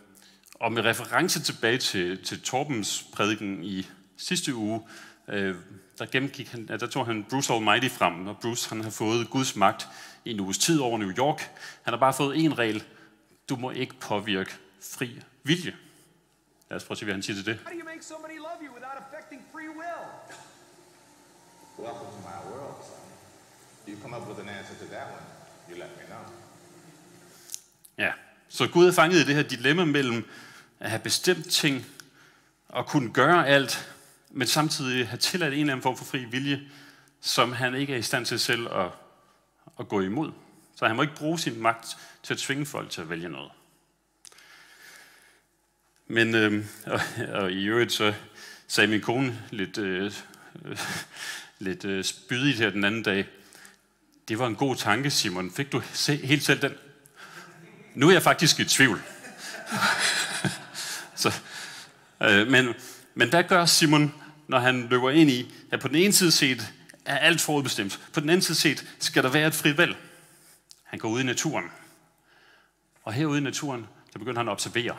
og 0.55 0.73
med 0.73 0.85
reference 0.85 1.41
tilbage 1.43 1.79
til, 1.79 2.25
til 2.25 2.43
Torbens 2.43 3.07
prædiken 3.13 3.65
i 3.65 3.87
sidste 4.17 4.55
uge, 4.55 4.83
øh, 5.29 5.55
der, 5.99 6.07
gennemgik 6.07 6.49
han, 6.49 6.67
der 6.67 6.87
tog 6.87 7.07
han 7.07 7.27
Bruce 7.31 7.53
Almighty 7.53 7.89
frem, 7.89 8.27
og 8.27 8.39
Bruce 8.43 8.69
han 8.69 8.81
har 8.81 8.91
fået 8.91 9.31
Guds 9.31 9.57
magt 9.57 9.89
i 10.25 10.31
en 10.31 10.41
uges 10.41 10.59
tid 10.59 10.81
over 10.81 10.99
New 10.99 11.11
York. 11.19 11.41
Han 11.83 11.93
har 11.93 11.99
bare 12.01 12.15
fået 12.15 12.45
en 12.45 12.59
regel. 12.59 12.85
Du 13.49 13.57
må 13.57 13.71
ikke 13.71 13.95
påvirke 14.01 14.51
fri 14.81 15.21
vilje. 15.43 15.77
Lad 16.71 16.77
os 16.77 16.85
prøve 16.85 16.95
at 16.95 16.99
se, 16.99 17.05
hvad 17.05 17.15
han 17.15 17.23
siger 17.23 17.37
til 17.37 17.47
det. 17.47 17.59
How 17.65 17.73
do 17.73 17.79
you 17.79 17.85
make 17.85 18.03
somebody 18.03 18.37
love 18.37 18.59
you 18.67 18.75
without 18.75 18.99
affecting 19.05 19.43
free 19.53 19.69
will? 19.69 20.05
Welcome 21.79 22.11
to 22.17 22.21
my 22.31 22.39
world, 22.51 22.77
son. 22.89 23.07
You 23.89 24.03
come 24.03 24.17
up 24.17 24.29
with 24.29 24.41
an 24.41 24.49
answer 24.49 24.75
to 24.75 24.87
that 24.95 25.07
one, 25.17 25.27
you 25.71 25.77
let 25.77 25.91
me 25.99 26.05
know. 26.07 26.25
Ja, 27.99 28.13
så 28.49 28.67
Gud 28.69 28.89
er 28.89 28.93
fanget 28.93 29.19
i 29.19 29.25
det 29.25 29.35
her 29.35 29.43
dilemma 29.43 29.85
mellem 29.85 30.25
at 30.81 30.91
have 30.91 31.01
bestemt 31.03 31.51
ting 31.51 31.87
og 32.69 32.87
kunne 32.87 33.13
gøre 33.13 33.47
alt, 33.47 33.96
men 34.37 34.47
samtidig 34.49 35.09
have 35.09 35.19
tilladt 35.19 35.55
en 35.55 35.61
eller 35.61 35.73
anden 35.73 35.83
form 35.83 35.97
for 35.97 36.05
fri 36.05 36.25
vilje, 36.25 36.61
som 37.21 37.53
han 37.53 37.75
ikke 37.75 37.93
er 37.95 37.99
i 37.99 38.03
stand 38.03 38.27
til 38.27 38.41
selv 38.41 38.69
at, 38.73 38.89
at 39.81 39.89
gå 39.89 40.01
imod. 40.01 40.33
Så 40.75 40.87
han 40.87 40.97
må 40.97 41.03
ikke 41.03 41.15
bruge 41.15 41.39
sin 41.39 41.61
magt 41.61 41.87
til 42.23 42.35
at 42.35 42.39
tvinge 42.39 42.67
folk 42.67 42.91
til 42.91 43.01
at 43.01 43.11
vælge 43.11 43.29
noget. 43.29 43.51
Men 46.07 46.35
øh, 46.35 46.65
og, 46.87 47.01
og 47.33 47.53
i 47.53 47.65
øvrigt 47.65 47.93
så 47.93 48.15
sagde 48.67 48.89
min 48.89 49.01
kone 49.01 49.43
lidt, 49.51 49.79
øh, 49.79 50.13
øh, 50.65 50.79
lidt 51.59 51.85
øh, 51.85 52.05
spydigt 52.05 52.59
her 52.59 52.71
den 52.71 52.85
anden 52.85 53.03
dag, 53.03 53.27
det 54.29 54.39
var 54.39 54.47
en 54.47 54.57
god 54.57 54.77
tanke, 54.77 55.11
Simon. 55.11 55.53
Fik 55.53 55.73
du 55.73 55.83
se, 55.93 56.17
helt 56.17 56.43
selv 56.43 56.63
den? 56.63 56.73
Nu 57.95 58.09
er 58.09 58.13
jeg 58.13 58.23
faktisk 58.23 58.61
i 58.61 58.65
tvivl. 58.65 59.03
så, 61.23 61.35
øh, 62.23 62.47
men, 62.47 62.75
men 63.15 63.29
hvad 63.29 63.45
gør 63.45 63.67
Simon, 63.67 64.15
når 64.49 64.59
han 64.59 64.87
løber 64.89 65.11
ind 65.11 65.31
i, 65.31 65.55
at 65.71 65.81
på 65.81 65.89
den 65.89 65.97
ene 65.97 66.13
side 66.13 66.33
set 66.33 66.73
er 67.05 67.19
alt 67.19 67.41
forudbestemt, 67.41 68.01
på 68.13 68.21
den 68.21 68.29
anden 68.29 68.43
side 68.43 68.59
set 68.59 68.87
skal 68.99 69.23
der 69.23 69.29
være 69.29 69.47
et 69.47 69.55
frit 69.55 69.79
valg. 69.79 69.97
Han 70.85 70.99
går 70.99 71.09
ud 71.09 71.21
i 71.21 71.25
naturen. 71.25 71.65
Og 73.03 73.13
herude 73.13 73.39
i 73.39 73.43
naturen, 73.43 73.87
der 74.13 74.19
begynder 74.19 74.39
han 74.39 74.49
at 74.49 74.53
observere. 74.53 74.97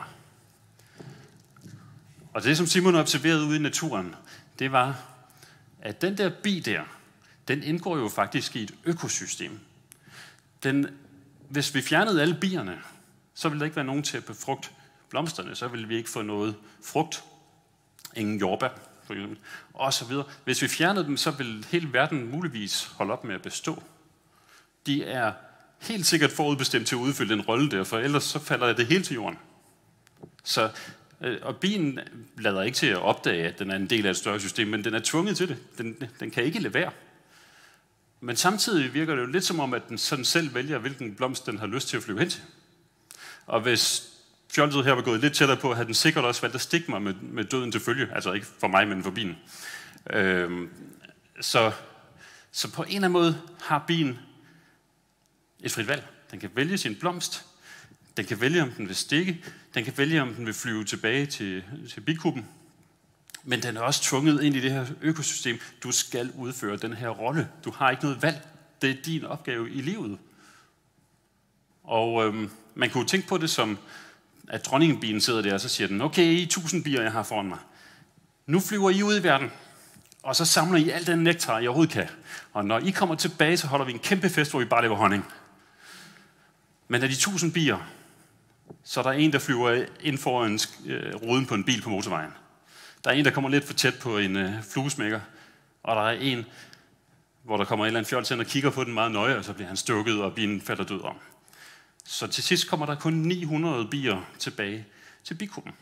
Og 2.34 2.44
det, 2.44 2.56
som 2.56 2.66
Simon 2.66 2.94
observerede 2.94 3.44
ude 3.44 3.56
i 3.56 3.62
naturen, 3.62 4.14
det 4.58 4.72
var, 4.72 4.96
at 5.82 6.02
den 6.02 6.18
der 6.18 6.30
bi 6.42 6.60
der, 6.60 6.82
den 7.48 7.62
indgår 7.62 7.98
jo 7.98 8.08
faktisk 8.08 8.56
i 8.56 8.62
et 8.62 8.74
økosystem. 8.84 9.60
Den, 10.62 10.86
hvis 11.48 11.74
vi 11.74 11.82
fjernede 11.82 12.22
alle 12.22 12.36
bierne, 12.40 12.78
så 13.34 13.48
ville 13.48 13.60
der 13.60 13.64
ikke 13.64 13.76
være 13.76 13.84
nogen 13.84 14.02
til 14.02 14.16
at 14.16 14.24
befrugte 14.24 14.68
blomsterne, 15.08 15.54
så 15.54 15.68
ville 15.68 15.88
vi 15.88 15.96
ikke 15.96 16.10
få 16.10 16.22
noget 16.22 16.56
frugt. 16.84 17.24
Ingen 18.16 18.40
jordbær, 18.40 18.68
for 19.08 19.14
eksempel, 19.14 19.38
og 19.74 19.92
så 19.92 20.04
videre. 20.04 20.24
Hvis 20.44 20.62
vi 20.62 20.68
fjernede 20.68 21.04
dem, 21.04 21.16
så 21.16 21.30
ville 21.30 21.64
hele 21.70 21.92
verden 21.92 22.30
muligvis 22.30 22.84
holde 22.84 23.12
op 23.12 23.24
med 23.24 23.34
at 23.34 23.42
bestå. 23.42 23.82
De 24.86 25.04
er 25.04 25.32
helt 25.78 26.06
sikkert 26.06 26.30
forudbestemt 26.30 26.86
til 26.86 26.94
at 26.94 27.00
udfylde 27.00 27.34
den 27.34 27.40
rolle 27.40 27.70
der, 27.70 27.84
for 27.84 27.98
ellers 27.98 28.24
så 28.24 28.38
falder 28.38 28.72
det 28.72 28.86
hele 28.86 29.04
til 29.04 29.14
jorden. 29.14 29.38
Så 30.44 30.70
Øh, 31.20 31.38
og 31.42 31.56
bilen 31.56 31.98
lader 32.38 32.62
ikke 32.62 32.76
til 32.76 32.86
at 32.86 32.96
opdage, 32.96 33.46
at 33.46 33.58
den 33.58 33.70
er 33.70 33.76
en 33.76 33.86
del 33.86 34.06
af 34.06 34.10
et 34.10 34.16
større 34.16 34.40
system, 34.40 34.68
men 34.68 34.84
den 34.84 34.94
er 34.94 35.00
tvunget 35.04 35.36
til 35.36 35.48
det. 35.48 35.56
Den, 35.78 35.96
den 36.20 36.30
kan 36.30 36.44
ikke 36.44 36.58
levere. 36.58 36.90
Men 38.20 38.36
samtidig 38.36 38.94
virker 38.94 39.14
det 39.14 39.22
jo 39.22 39.26
lidt 39.26 39.44
som 39.44 39.60
om, 39.60 39.74
at 39.74 39.88
den 39.88 39.98
sådan 39.98 40.24
selv 40.24 40.54
vælger, 40.54 40.78
hvilken 40.78 41.14
blomst 41.14 41.46
den 41.46 41.58
har 41.58 41.66
lyst 41.66 41.88
til 41.88 41.96
at 41.96 42.02
flyve 42.02 42.18
hen 42.18 42.30
til. 42.30 42.42
Og 43.46 43.60
hvis 43.60 44.12
fjolset 44.52 44.84
her 44.84 44.92
var 44.92 45.02
gået 45.02 45.20
lidt 45.20 45.34
tættere 45.34 45.58
på, 45.58 45.74
havde 45.74 45.86
den 45.86 45.94
sikkert 45.94 46.24
også 46.24 46.40
valgt 46.40 46.54
at 46.54 46.60
stikke 46.60 46.90
mig 46.90 47.02
med, 47.02 47.14
med 47.14 47.44
døden 47.44 47.72
til 47.72 47.80
følge. 47.80 48.08
Altså 48.14 48.32
ikke 48.32 48.46
for 48.58 48.68
mig, 48.68 48.88
men 48.88 49.02
for 49.02 49.10
bilen. 49.10 49.36
Øhm, 50.10 50.70
så, 51.40 51.72
så 52.52 52.72
på 52.72 52.82
en 52.82 52.88
eller 52.88 52.96
anden 52.96 53.12
måde 53.12 53.40
har 53.62 53.84
bilen 53.86 54.18
et 55.60 55.72
frit 55.72 55.88
valg. 55.88 56.06
Den 56.30 56.40
kan 56.40 56.50
vælge 56.54 56.78
sin 56.78 56.96
blomst, 56.96 57.46
den 58.18 58.26
kan 58.26 58.40
vælge, 58.40 58.62
om 58.62 58.70
den 58.70 58.88
vil 58.88 58.96
stikke. 58.96 59.44
Den 59.74 59.84
kan 59.84 59.98
vælge, 59.98 60.22
om 60.22 60.34
den 60.34 60.46
vil 60.46 60.54
flyve 60.54 60.84
tilbage 60.84 61.26
til, 61.26 61.64
til 61.90 62.00
bikuben. 62.00 62.46
Men 63.44 63.62
den 63.62 63.76
er 63.76 63.80
også 63.80 64.02
tvunget 64.02 64.42
ind 64.42 64.56
i 64.56 64.60
det 64.60 64.70
her 64.70 64.86
økosystem. 65.00 65.60
Du 65.82 65.92
skal 65.92 66.32
udføre 66.36 66.76
den 66.76 66.92
her 66.92 67.08
rolle. 67.08 67.48
Du 67.64 67.70
har 67.70 67.90
ikke 67.90 68.02
noget 68.02 68.22
valg. 68.22 68.48
Det 68.82 68.90
er 68.90 69.02
din 69.02 69.24
opgave 69.24 69.70
i 69.70 69.80
livet. 69.80 70.18
Og 71.84 72.26
øhm, 72.26 72.50
man 72.74 72.90
kunne 72.90 73.06
tænke 73.06 73.28
på 73.28 73.38
det 73.38 73.50
som, 73.50 73.78
at 74.50 74.66
dronningenbien 74.66 75.20
sidder 75.20 75.42
der, 75.42 75.54
og 75.54 75.60
så 75.60 75.68
siger 75.68 75.88
den, 75.88 76.00
okay, 76.00 76.24
I 76.24 76.46
tusind 76.46 76.84
bier, 76.84 77.02
jeg 77.02 77.12
har 77.12 77.22
foran 77.22 77.46
mig. 77.46 77.58
Nu 78.46 78.60
flyver 78.60 78.90
I 78.90 79.02
ud 79.02 79.20
i 79.20 79.22
verden, 79.22 79.50
og 80.22 80.36
så 80.36 80.44
samler 80.44 80.78
I 80.78 80.90
al 80.90 81.06
den 81.06 81.18
nektar, 81.18 81.58
I 81.58 81.66
overhovedet 81.66 81.92
kan. 81.92 82.08
Og 82.52 82.64
når 82.64 82.78
I 82.78 82.90
kommer 82.90 83.14
tilbage, 83.14 83.56
så 83.56 83.66
holder 83.66 83.86
vi 83.86 83.92
en 83.92 83.98
kæmpe 83.98 84.28
fest, 84.28 84.50
hvor 84.50 84.60
vi 84.60 84.64
bare 84.64 84.82
laver 84.82 84.96
honning. 84.96 85.24
Men 86.88 87.02
af 87.02 87.08
de 87.08 87.16
tusind 87.16 87.52
bier, 87.52 87.78
så 88.84 89.00
er 89.00 89.04
der 89.04 89.10
en, 89.10 89.32
der 89.32 89.38
flyver 89.38 89.84
ind 90.00 90.18
foran 90.18 90.58
øh, 90.86 91.14
ruden 91.14 91.46
på 91.46 91.54
en 91.54 91.64
bil 91.64 91.82
på 91.82 91.90
motorvejen. 91.90 92.30
Der 93.04 93.10
er 93.10 93.14
en, 93.14 93.24
der 93.24 93.30
kommer 93.30 93.50
lidt 93.50 93.64
for 93.64 93.74
tæt 93.74 93.94
på 94.00 94.18
en 94.18 94.36
øh, 94.36 94.62
fluesmækker, 94.72 95.20
og 95.82 95.96
der 95.96 96.02
er 96.02 96.10
en, 96.20 96.46
hvor 97.44 97.56
der 97.56 97.64
kommer 97.64 97.84
en 97.84 97.86
eller 97.86 97.98
anden 97.98 98.10
fjol 98.10 98.24
til 98.24 98.40
og 98.40 98.46
kigger 98.46 98.70
på 98.70 98.84
den 98.84 98.94
meget 98.94 99.12
nøje, 99.12 99.36
og 99.36 99.44
så 99.44 99.52
bliver 99.52 99.68
han 99.68 99.76
stukket, 99.76 100.22
og 100.22 100.34
bilen 100.34 100.60
falder 100.60 100.84
død 100.84 101.02
om. 101.02 101.16
Så 102.10 102.26
til 102.26 102.44
sidst 102.44 102.68
kommer 102.68 102.86
der 102.86 102.94
kun 102.94 103.12
900 103.12 103.88
bier 103.90 104.30
tilbage 104.38 104.86
til 105.24 105.34
bikuben. 105.34 105.72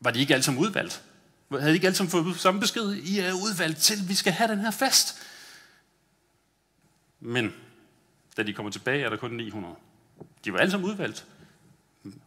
Var 0.00 0.10
de 0.10 0.20
ikke 0.20 0.34
alle 0.34 0.42
sammen 0.42 0.62
udvalgt? 0.62 1.02
Havde 1.50 1.66
de 1.66 1.74
ikke 1.74 1.86
alle 1.86 1.96
sammen 1.96 2.10
fået 2.10 2.36
samme 2.36 2.60
besked? 2.60 2.92
I 2.92 3.18
er 3.18 3.32
udvalgt 3.32 3.78
til, 3.78 3.94
at 4.02 4.08
vi 4.08 4.14
skal 4.14 4.32
have 4.32 4.50
den 4.50 4.58
her 4.58 4.70
fest. 4.70 5.22
Men 7.20 7.54
da 8.36 8.42
de 8.42 8.52
kommer 8.52 8.72
tilbage, 8.72 9.04
er 9.04 9.10
der 9.10 9.16
kun 9.16 9.30
900. 9.30 9.74
De 10.44 10.52
var 10.52 10.58
alle 10.58 10.70
sammen 10.70 10.90
udvalgt. 10.90 11.26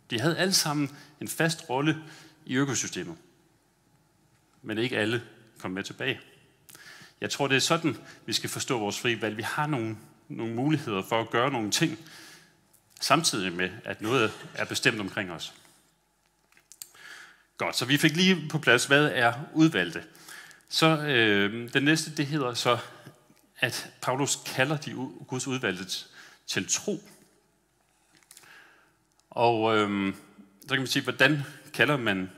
De 0.10 0.20
havde 0.20 0.38
alle 0.38 0.54
sammen 0.54 0.98
en 1.22 1.28
fast 1.28 1.70
rolle 1.70 2.04
i 2.46 2.56
økosystemet. 2.56 3.18
Men 4.62 4.78
ikke 4.78 4.98
alle 4.98 5.24
kom 5.60 5.72
med 5.72 5.84
tilbage. 5.84 6.20
Jeg 7.22 7.30
tror, 7.30 7.48
det 7.48 7.56
er 7.56 7.62
sådan, 7.62 7.98
vi 8.26 8.34
skal 8.34 8.50
forstå 8.50 8.80
vores 8.80 9.00
frie 9.00 9.22
valg. 9.22 9.38
Vi 9.38 9.44
har 9.44 9.68
nogle, 9.68 9.98
nogle 10.38 10.54
muligheder 10.54 11.02
for 11.10 11.22
at 11.22 11.30
gøre 11.30 11.52
nogle 11.52 11.72
ting, 11.72 12.00
samtidig 13.02 13.54
med, 13.54 13.70
at 13.86 14.02
noget 14.02 14.32
er 14.54 14.66
bestemt 14.66 15.00
omkring 15.00 15.32
os. 15.32 15.54
Godt, 17.58 17.76
så 17.76 17.86
vi 17.86 17.98
fik 17.98 18.16
lige 18.16 18.50
på 18.50 18.60
plads, 18.60 18.86
hvad 18.86 19.12
er 19.14 19.34
udvalgte. 19.54 20.04
Så 20.70 20.98
øh, 20.98 21.74
den 21.74 21.84
næste, 21.84 22.16
det 22.16 22.28
hedder 22.28 22.54
så, 22.54 22.78
at 23.60 23.92
Paulus 24.02 24.40
kalder 24.46 24.78
de 24.78 24.92
Guds 25.28 25.48
udvalgte 25.48 25.86
til 26.48 26.68
tro. 26.70 27.04
Og 29.30 29.78
øh, 29.78 30.14
så 30.62 30.68
kan 30.70 30.78
man 30.78 30.88
sige, 30.88 31.04
hvordan 31.04 31.44
kalder 31.74 31.98
man 31.98 32.32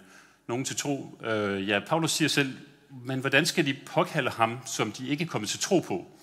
nogen 0.48 0.66
til 0.66 0.76
tro? 0.76 1.20
Øh, 1.24 1.70
ja, 1.70 1.80
Paulus 1.88 2.12
siger 2.12 2.30
selv, 2.30 2.58
men 2.90 3.20
hvordan 3.20 3.46
skal 3.46 3.66
de 3.66 3.78
påkalde 3.86 4.30
ham, 4.30 4.60
som 4.66 4.92
de 4.92 5.08
ikke 5.08 5.24
er 5.24 5.28
kommet 5.28 5.50
til 5.50 5.60
tro 5.60 5.80
på? 5.80 6.15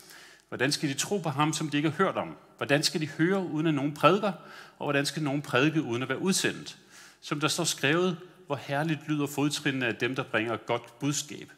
Hvordan 0.52 0.72
skal 0.72 0.88
de 0.88 0.94
tro 0.94 1.18
på 1.18 1.28
ham, 1.28 1.52
som 1.52 1.68
de 1.68 1.76
ikke 1.76 1.90
har 1.90 1.96
hørt 1.96 2.16
om? 2.16 2.36
Hvordan 2.56 2.82
skal 2.82 3.00
de 3.00 3.08
høre, 3.08 3.40
uden 3.40 3.66
at 3.66 3.74
nogen 3.74 3.94
prædiker? 3.94 4.32
Og 4.78 4.86
hvordan 4.86 5.06
skal 5.06 5.22
nogen 5.22 5.42
prædike, 5.42 5.82
uden 5.82 6.02
at 6.02 6.08
være 6.08 6.18
udsendt? 6.18 6.78
Som 7.20 7.40
der 7.40 7.48
står 7.48 7.64
skrevet, 7.64 8.18
hvor 8.46 8.56
herligt 8.56 9.08
lyder 9.08 9.26
fodtrinene 9.26 9.86
af 9.86 9.96
dem, 9.96 10.14
der 10.14 10.22
bringer 10.22 10.56
godt 10.56 10.98
budskab. 10.98 11.52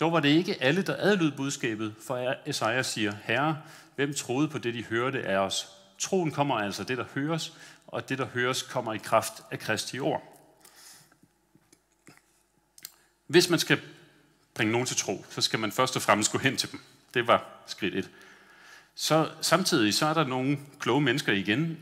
Dog 0.00 0.12
var 0.12 0.20
det 0.20 0.28
ikke 0.28 0.62
alle, 0.62 0.82
der 0.82 0.96
adlød 0.98 1.32
budskabet, 1.32 1.94
for 2.06 2.34
Esajas 2.46 2.86
siger, 2.86 3.12
Herre, 3.24 3.58
hvem 3.96 4.14
troede 4.14 4.48
på 4.48 4.58
det, 4.58 4.74
de 4.74 4.84
hørte 4.84 5.22
af 5.22 5.36
os? 5.36 5.68
Troen 5.98 6.30
kommer 6.30 6.54
altså 6.54 6.84
det, 6.84 6.98
der 6.98 7.04
høres, 7.14 7.52
og 7.86 8.08
det, 8.08 8.18
der 8.18 8.26
høres, 8.26 8.62
kommer 8.62 8.92
i 8.92 8.98
kraft 8.98 9.32
af 9.50 9.58
Kristi 9.58 9.98
ord. 10.00 10.22
Hvis 13.26 13.50
man 13.50 13.58
skal 13.58 13.80
bringe 14.54 14.72
nogen 14.72 14.86
til 14.86 14.96
tro, 14.96 15.24
så 15.30 15.40
skal 15.40 15.58
man 15.58 15.72
først 15.72 15.96
og 15.96 16.02
fremmest 16.02 16.32
gå 16.32 16.38
hen 16.38 16.56
til 16.56 16.72
dem. 16.72 16.80
Det 17.14 17.26
var 17.26 17.46
skridt 17.66 17.94
et. 17.94 18.10
Så 18.94 19.30
samtidig 19.40 19.94
så 19.94 20.06
er 20.06 20.14
der 20.14 20.26
nogle 20.26 20.58
kloge 20.78 21.00
mennesker 21.00 21.32
igen, 21.32 21.78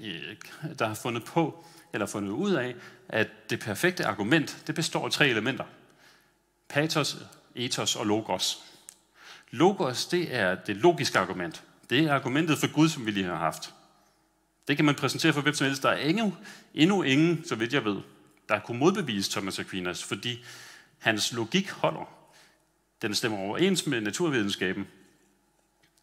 der 0.78 0.86
har 0.86 0.94
fundet 0.94 1.24
på, 1.24 1.64
eller 1.92 2.06
fundet 2.06 2.30
ud 2.30 2.52
af, 2.52 2.74
at 3.08 3.50
det 3.50 3.60
perfekte 3.60 4.06
argument, 4.06 4.62
det 4.66 4.74
består 4.74 5.04
af 5.04 5.12
tre 5.12 5.28
elementer. 5.28 5.64
Patos, 6.68 7.16
ethos 7.54 7.96
og 7.96 8.06
logos. 8.06 8.64
Logos, 9.50 10.06
det 10.06 10.34
er 10.34 10.54
det 10.54 10.76
logiske 10.76 11.18
argument. 11.18 11.62
Det 11.90 12.04
er 12.04 12.14
argumentet 12.14 12.58
for 12.58 12.72
Gud, 12.72 12.88
som 12.88 13.06
vi 13.06 13.10
lige 13.10 13.26
har 13.26 13.36
haft. 13.36 13.74
Det 14.68 14.76
kan 14.76 14.84
man 14.84 14.94
præsentere 14.94 15.32
for 15.32 15.40
hvem 15.40 15.54
som 15.54 15.66
helst. 15.66 15.82
Der 15.82 15.88
er 15.88 15.96
endnu, 15.96 16.36
endnu 16.74 17.02
ingen, 17.02 17.44
så 17.44 17.54
vidt 17.54 17.72
jeg 17.72 17.84
ved, 17.84 17.96
der 18.48 18.58
kunne 18.58 18.78
modbevise 18.78 19.30
Thomas 19.30 19.58
Aquinas, 19.58 20.04
fordi 20.04 20.44
hans 20.98 21.32
logik 21.32 21.70
holder. 21.70 22.12
Den 23.02 23.14
stemmer 23.14 23.38
overens 23.38 23.86
med 23.86 24.00
naturvidenskaben. 24.00 24.86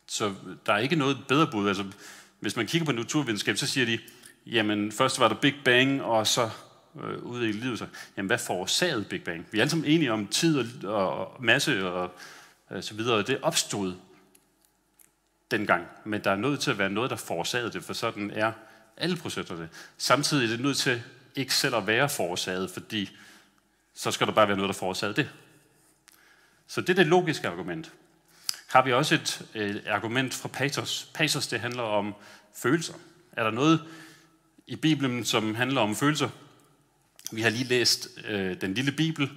Så 0.08 0.34
der 0.66 0.74
er 0.74 0.78
ikke 0.78 0.96
noget 0.96 1.18
bedre 1.28 1.48
bud. 1.52 1.68
Altså, 1.68 1.86
hvis 2.40 2.56
man 2.56 2.68
kigger 2.68 2.86
på 2.86 2.92
naturvidenskab, 2.92 3.58
så 3.58 3.68
siger 3.68 3.86
de, 3.86 4.00
jamen 4.46 4.92
først 4.92 5.20
var 5.20 5.28
der 5.28 5.36
Big 5.36 5.56
Bang, 5.66 6.02
og 6.02 6.28
så 6.28 6.50
øh, 7.04 7.24
ude 7.24 7.50
i 7.50 7.52
livet, 7.52 7.80
så, 7.80 7.88
jamen 8.18 8.28
hvad 8.28 8.38
forårsagede 8.38 9.04
Big 9.04 9.24
Bang? 9.24 9.48
Vi 9.52 9.58
er 9.58 9.62
alle 9.62 9.72
sammen 9.72 9.88
enige 9.88 10.14
om 10.14 10.28
tid 10.28 10.86
og, 10.86 11.14
og 11.14 11.44
masse 11.44 11.92
og 11.92 12.12
øh, 12.72 12.84
så 12.84 12.94
videre. 12.94 13.22
Det 13.22 13.40
opstod 13.42 13.94
dengang, 15.52 15.86
men 16.06 16.24
der 16.24 16.32
er 16.32 16.36
nødt 16.36 16.60
til 16.60 16.72
at 16.72 16.78
være 16.78 16.90
noget, 16.90 17.10
der 17.10 17.16
forårsagede 17.16 17.72
det, 17.72 17.84
for 17.84 17.94
sådan 17.94 18.32
er 18.32 18.52
alle 18.98 19.18
processer 19.18 19.56
det. 19.56 19.70
Samtidig 19.98 20.46
er 20.46 20.50
det 20.50 20.60
nødt 20.60 20.78
til 20.78 21.04
ikke 21.36 21.54
selv 21.54 21.76
at 21.76 21.88
være 21.88 22.10
forårsaget, 22.10 22.70
fordi 22.70 23.18
så 23.94 24.12
skal 24.12 24.28
der 24.28 24.34
bare 24.34 24.48
være 24.48 24.58
noget, 24.58 24.70
der 24.70 24.80
forårsagede 24.80 25.16
det. 25.16 25.30
Så 26.68 26.82
det 26.82 26.90
er 26.90 26.94
det 26.94 27.08
logiske 27.08 27.48
argument. 27.48 27.94
Har 28.68 28.82
vi 28.84 28.94
også 28.94 29.16
et 29.16 29.42
øh, 29.56 29.76
argument 29.88 30.34
fra 30.34 30.48
Patos. 30.48 31.12
Patos, 31.14 31.48
det 31.48 31.60
handler 31.60 31.84
om 31.84 32.16
følelser. 32.56 32.94
Er 33.32 33.44
der 33.44 33.52
noget 33.52 33.84
i 34.68 34.76
Bibelen, 34.76 35.26
som 35.26 35.56
handler 35.56 35.82
om 35.82 35.96
følelser? 35.96 36.30
Vi 37.32 37.42
har 37.42 37.50
lige 37.50 37.64
læst 37.64 38.10
øh, 38.28 38.62
den 38.62 38.74
lille 38.74 38.92
Bibel, 38.92 39.30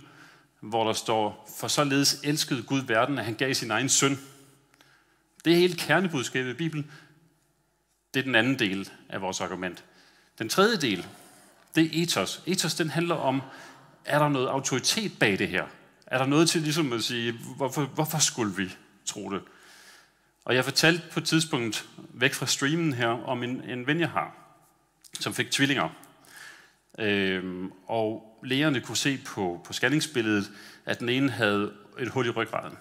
hvor 0.60 0.84
der 0.84 0.92
står, 0.92 1.50
for 1.58 1.68
således 1.68 2.20
elskede 2.24 2.62
Gud 2.62 2.80
verden, 2.80 3.18
at 3.18 3.24
han 3.24 3.34
gav 3.34 3.54
sin 3.54 3.70
egen 3.70 3.88
søn. 3.88 4.18
Det 5.44 5.52
er 5.52 5.56
helt 5.56 5.78
kernebudskabet 5.78 6.50
i 6.50 6.54
Bibelen. 6.54 6.90
Det 8.14 8.20
er 8.20 8.24
den 8.24 8.34
anden 8.34 8.58
del 8.58 8.90
af 9.08 9.20
vores 9.20 9.40
argument. 9.40 9.84
Den 10.38 10.48
tredje 10.48 10.76
del, 10.76 11.06
det 11.74 11.84
er 11.84 12.02
ethos. 12.02 12.42
Ethos, 12.46 12.74
den 12.74 12.90
handler 12.90 13.14
om, 13.14 13.42
er 14.04 14.18
der 14.18 14.28
noget 14.28 14.48
autoritet 14.48 15.18
bag 15.18 15.38
det 15.38 15.48
her? 15.48 15.64
Er 16.06 16.18
der 16.18 16.26
noget 16.26 16.48
til 16.48 16.62
ligesom 16.62 16.92
at 16.92 17.04
sige, 17.04 17.32
hvorfor, 17.56 17.84
hvorfor 17.84 18.18
skulle 18.18 18.56
vi 18.56 18.76
tro 19.04 19.30
det? 19.30 19.42
Og 20.44 20.54
jeg 20.54 20.64
fortalte 20.64 21.02
på 21.12 21.20
et 21.20 21.26
tidspunkt 21.26 21.88
væk 21.96 22.34
fra 22.34 22.46
streamen 22.46 22.92
her 22.92 23.08
om 23.08 23.42
en, 23.42 23.64
en 23.70 23.86
ven, 23.86 24.00
jeg 24.00 24.10
har, 24.10 24.36
som 25.20 25.34
fik 25.34 25.50
tvillinger. 25.50 25.88
Øhm, 26.98 27.72
og 27.86 28.38
lægerne 28.42 28.80
kunne 28.80 28.96
se 28.96 29.18
på, 29.26 29.60
på 29.64 29.72
scanningsbilledet, 29.72 30.50
at 30.86 31.00
den 31.00 31.08
ene 31.08 31.30
havde 31.30 31.72
et 31.98 32.08
hul 32.08 32.26
i 32.26 32.30
ryggraden. 32.30 32.78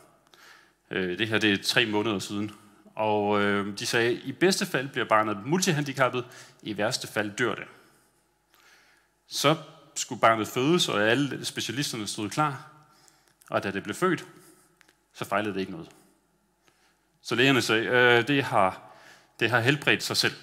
Øh, 0.92 1.18
det 1.20 1.28
her 1.28 1.38
det 1.38 1.54
er 1.54 1.64
tre 1.64 1.86
måneder 1.86 2.20
siden. 2.20 2.52
Og 2.96 3.42
øh, 3.42 3.80
de 3.80 3.86
sagde, 3.86 4.18
at 4.18 4.24
i 4.24 4.32
bedste 4.32 4.66
fald 4.66 4.90
bliver 4.90 5.06
barnet 5.06 5.46
multihandicappet, 5.46 6.26
i 6.62 6.78
værste 6.78 7.08
fald 7.08 7.32
dør 7.32 7.56
det. 7.56 7.66
Så 9.28 9.56
skulle 9.96 10.22
barnet 10.22 10.48
fødes, 10.48 10.90
og 10.90 11.10
alle 11.10 11.46
specialisterne 11.46 12.08
stod 12.08 12.30
klar. 12.30 12.72
Og 13.50 13.64
da 13.64 13.72
det 13.72 13.84
blev 13.84 13.96
født, 13.96 14.26
så 15.14 15.26
fejlede 15.26 15.54
det 15.54 15.60
ikke 15.60 15.72
noget. 15.72 15.90
Så 17.22 17.36
lægerne 17.36 17.62
sagde, 17.62 17.86
øh, 17.86 18.28
det, 18.28 18.44
har, 18.44 18.82
det 19.40 19.50
har 19.50 19.60
helbredt 19.60 20.04
sig 20.04 20.18
selv. 20.18 20.34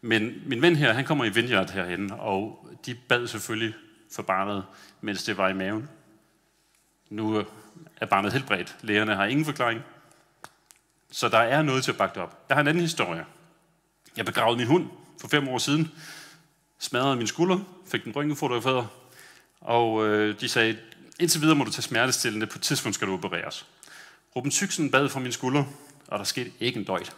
Men 0.00 0.42
min 0.46 0.62
ven 0.62 0.76
her, 0.76 0.92
han 0.92 1.04
kommer 1.04 1.24
i 1.24 1.28
Vineyard 1.28 1.70
herhen, 1.70 2.10
og 2.10 2.68
de 2.86 2.94
bad 2.94 3.26
selvfølgelig 3.26 3.74
for 4.14 4.22
barnet, 4.22 4.64
mens 5.00 5.24
det 5.24 5.36
var 5.36 5.48
i 5.48 5.52
maven. 5.52 5.88
Nu 7.10 7.38
øh, 7.38 7.44
er 7.96 8.06
barnet 8.06 8.32
helbredt. 8.32 8.76
Lægerne 8.82 9.14
har 9.14 9.24
ingen 9.24 9.44
forklaring. 9.44 9.80
Så 11.10 11.28
der 11.28 11.38
er 11.38 11.62
noget 11.62 11.84
til 11.84 11.90
at 11.90 11.98
bakke 11.98 12.14
det 12.14 12.22
op. 12.22 12.44
Jeg 12.48 12.56
har 12.56 12.60
en 12.60 12.68
anden 12.68 12.82
historie. 12.82 13.24
Jeg 14.16 14.24
begravede 14.24 14.56
min 14.56 14.66
hund 14.66 14.88
for 15.20 15.28
fem 15.28 15.48
år 15.48 15.58
siden, 15.58 15.90
smadrede 16.78 17.16
min 17.16 17.26
skulder, 17.26 17.58
fik 17.90 18.04
den 18.04 18.12
rynkefotograferet, 18.12 18.88
og 19.60 20.06
øh, 20.06 20.40
de 20.40 20.48
sagde, 20.48 20.78
indtil 21.20 21.40
videre 21.40 21.56
må 21.56 21.64
du 21.64 21.70
tage 21.70 21.82
smertestillende, 21.82 22.46
på 22.46 22.58
et 22.58 22.62
tidspunkt 22.62 22.94
skal 22.94 23.08
du 23.08 23.12
opereres. 23.12 23.66
Ruben 24.36 24.50
Tyksen 24.50 24.90
bad 24.90 25.08
for 25.08 25.20
min 25.20 25.32
skulder, 25.32 25.64
og 26.06 26.18
der 26.18 26.24
skete 26.24 26.52
ikke 26.60 26.78
en 26.78 26.84
døjt. 26.84 27.16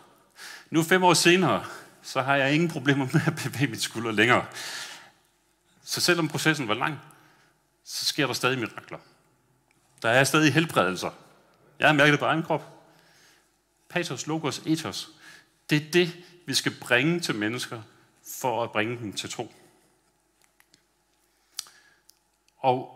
Nu 0.70 0.82
fem 0.82 1.02
år 1.02 1.14
senere, 1.14 1.64
så 2.02 2.22
har 2.22 2.36
jeg 2.36 2.54
ingen 2.54 2.68
problemer 2.68 3.06
med 3.12 3.20
at 3.26 3.34
bevæge 3.44 3.66
mit 3.66 3.82
skulder 3.82 4.12
længere. 4.12 4.46
Så 5.84 6.00
selvom 6.00 6.28
processen 6.28 6.68
var 6.68 6.74
lang, 6.74 6.98
så 7.84 8.04
sker 8.04 8.26
der 8.26 8.34
stadig 8.34 8.58
mirakler. 8.58 8.98
Der 10.02 10.08
er 10.08 10.24
stadig 10.24 10.54
helbredelser. 10.54 11.10
Jeg 11.78 11.88
har 11.88 11.94
mærket 11.94 12.12
det 12.12 12.18
på 12.18 12.24
egen 12.24 12.42
krop. 12.42 12.62
Patos, 13.88 14.26
logos, 14.26 14.58
ethos. 14.66 15.08
Det 15.70 15.82
er 15.82 15.90
det, 15.90 16.12
vi 16.46 16.54
skal 16.54 16.74
bringe 16.80 17.20
til 17.20 17.34
mennesker, 17.34 17.82
for 18.40 18.64
at 18.64 18.72
bringe 18.72 18.96
dem 18.96 19.12
til 19.12 19.30
tro. 19.30 19.52
Og 22.58 22.95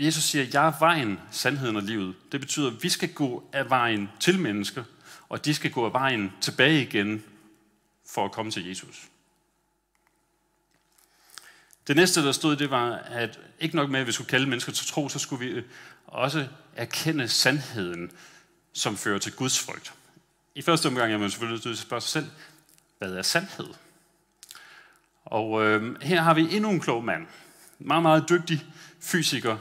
Jesus 0.00 0.24
siger, 0.24 0.46
jeg 0.52 0.66
er 0.66 0.72
vejen, 0.78 1.20
sandheden 1.30 1.76
og 1.76 1.82
livet. 1.82 2.14
Det 2.32 2.40
betyder, 2.40 2.70
at 2.70 2.82
vi 2.82 2.88
skal 2.88 3.12
gå 3.12 3.50
af 3.52 3.70
vejen 3.70 4.10
til 4.20 4.38
mennesker, 4.38 4.84
og 5.28 5.44
de 5.44 5.54
skal 5.54 5.70
gå 5.70 5.86
af 5.86 5.92
vejen 5.92 6.32
tilbage 6.40 6.82
igen 6.82 7.24
for 8.06 8.24
at 8.24 8.32
komme 8.32 8.52
til 8.52 8.68
Jesus. 8.68 9.08
Det 11.86 11.96
næste, 11.96 12.24
der 12.24 12.32
stod, 12.32 12.56
det 12.56 12.70
var, 12.70 12.92
at 12.92 13.40
ikke 13.60 13.76
nok 13.76 13.90
med, 13.90 14.00
at 14.00 14.06
vi 14.06 14.12
skulle 14.12 14.28
kalde 14.28 14.46
mennesker 14.46 14.72
til 14.72 14.86
tro, 14.86 15.08
så 15.08 15.18
skulle 15.18 15.46
vi 15.46 15.52
øh, 15.52 15.64
også 16.06 16.46
erkende 16.76 17.28
sandheden, 17.28 18.10
som 18.72 18.96
fører 18.96 19.18
til 19.18 19.32
Guds 19.32 19.60
frygt. 19.60 19.94
I 20.54 20.62
første 20.62 20.86
omgang 20.86 21.12
er 21.12 21.18
man 21.18 21.30
selvfølgelig 21.30 21.54
nødt 21.54 21.62
til 21.62 21.70
at 21.70 21.78
spørge 21.78 22.00
sig 22.00 22.10
selv, 22.10 22.30
hvad 22.98 23.12
er 23.12 23.22
sandhed? 23.22 23.68
Og 25.24 25.64
øh, 25.64 26.02
her 26.02 26.22
har 26.22 26.34
vi 26.34 26.56
endnu 26.56 26.70
en 26.70 26.80
klog 26.80 27.04
mand. 27.04 27.26
Meget, 27.78 28.02
meget 28.02 28.28
dygtig 28.28 28.64
fysiker, 29.00 29.58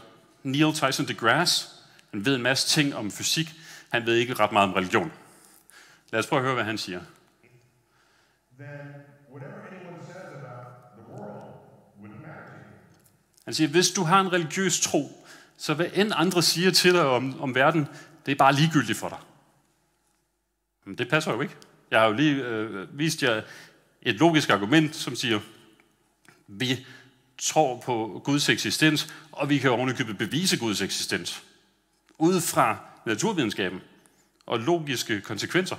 Neil 0.52 0.74
Tyson 0.74 1.08
deGrasse, 1.08 1.68
han 2.12 2.26
ved 2.26 2.36
en 2.36 2.42
masse 2.42 2.68
ting 2.68 2.96
om 2.96 3.12
fysik, 3.12 3.54
han 3.90 4.06
ved 4.06 4.16
ikke 4.16 4.34
ret 4.34 4.52
meget 4.52 4.70
om 4.70 4.74
religion. 4.74 5.12
Lad 6.12 6.20
os 6.20 6.28
prøve 6.28 6.40
at 6.40 6.46
høre, 6.46 6.56
hvad 6.56 6.64
han 6.64 6.78
siger. 6.78 7.02
Han 13.46 13.54
siger, 13.54 13.68
hvis 13.68 13.92
du 13.92 14.04
har 14.04 14.22
en 14.22 14.34
religiøs 14.34 14.80
tro, 14.80 15.26
så 15.58 15.74
hvad 15.74 15.86
end 15.94 16.12
andre 16.16 16.44
siger 16.44 16.72
til 16.72 16.94
dig 16.94 17.06
om, 17.06 17.42
om 17.42 17.56
verden, 17.56 17.88
det 18.26 18.32
er 18.32 18.36
bare 18.36 18.54
ligegyldigt 18.54 18.98
for 18.98 19.10
dig. 19.10 19.18
Men 20.86 20.98
det 20.98 21.10
passer 21.10 21.34
jo 21.34 21.42
ikke. 21.42 21.56
Jeg 21.92 22.00
har 22.00 22.08
jo 22.08 22.14
lige 22.14 22.36
øh, 22.36 22.98
vist 22.98 23.24
jer 23.24 23.42
et 24.02 24.16
logisk 24.16 24.50
argument, 24.50 24.96
som 24.96 25.16
siger, 25.16 25.40
vi 26.48 26.86
tror 27.40 27.82
på 27.86 28.22
Guds 28.24 28.50
eksistens, 28.50 29.14
og 29.32 29.50
vi 29.50 29.58
kan 29.58 29.72
ovenikøbet 29.72 30.18
bevise 30.18 30.58
Guds 30.58 30.82
eksistens. 30.82 31.44
Ud 32.18 32.42
fra 32.42 32.78
naturvidenskaben 33.06 33.82
og 34.46 34.60
logiske 34.60 35.22
konsekvenser. 35.22 35.76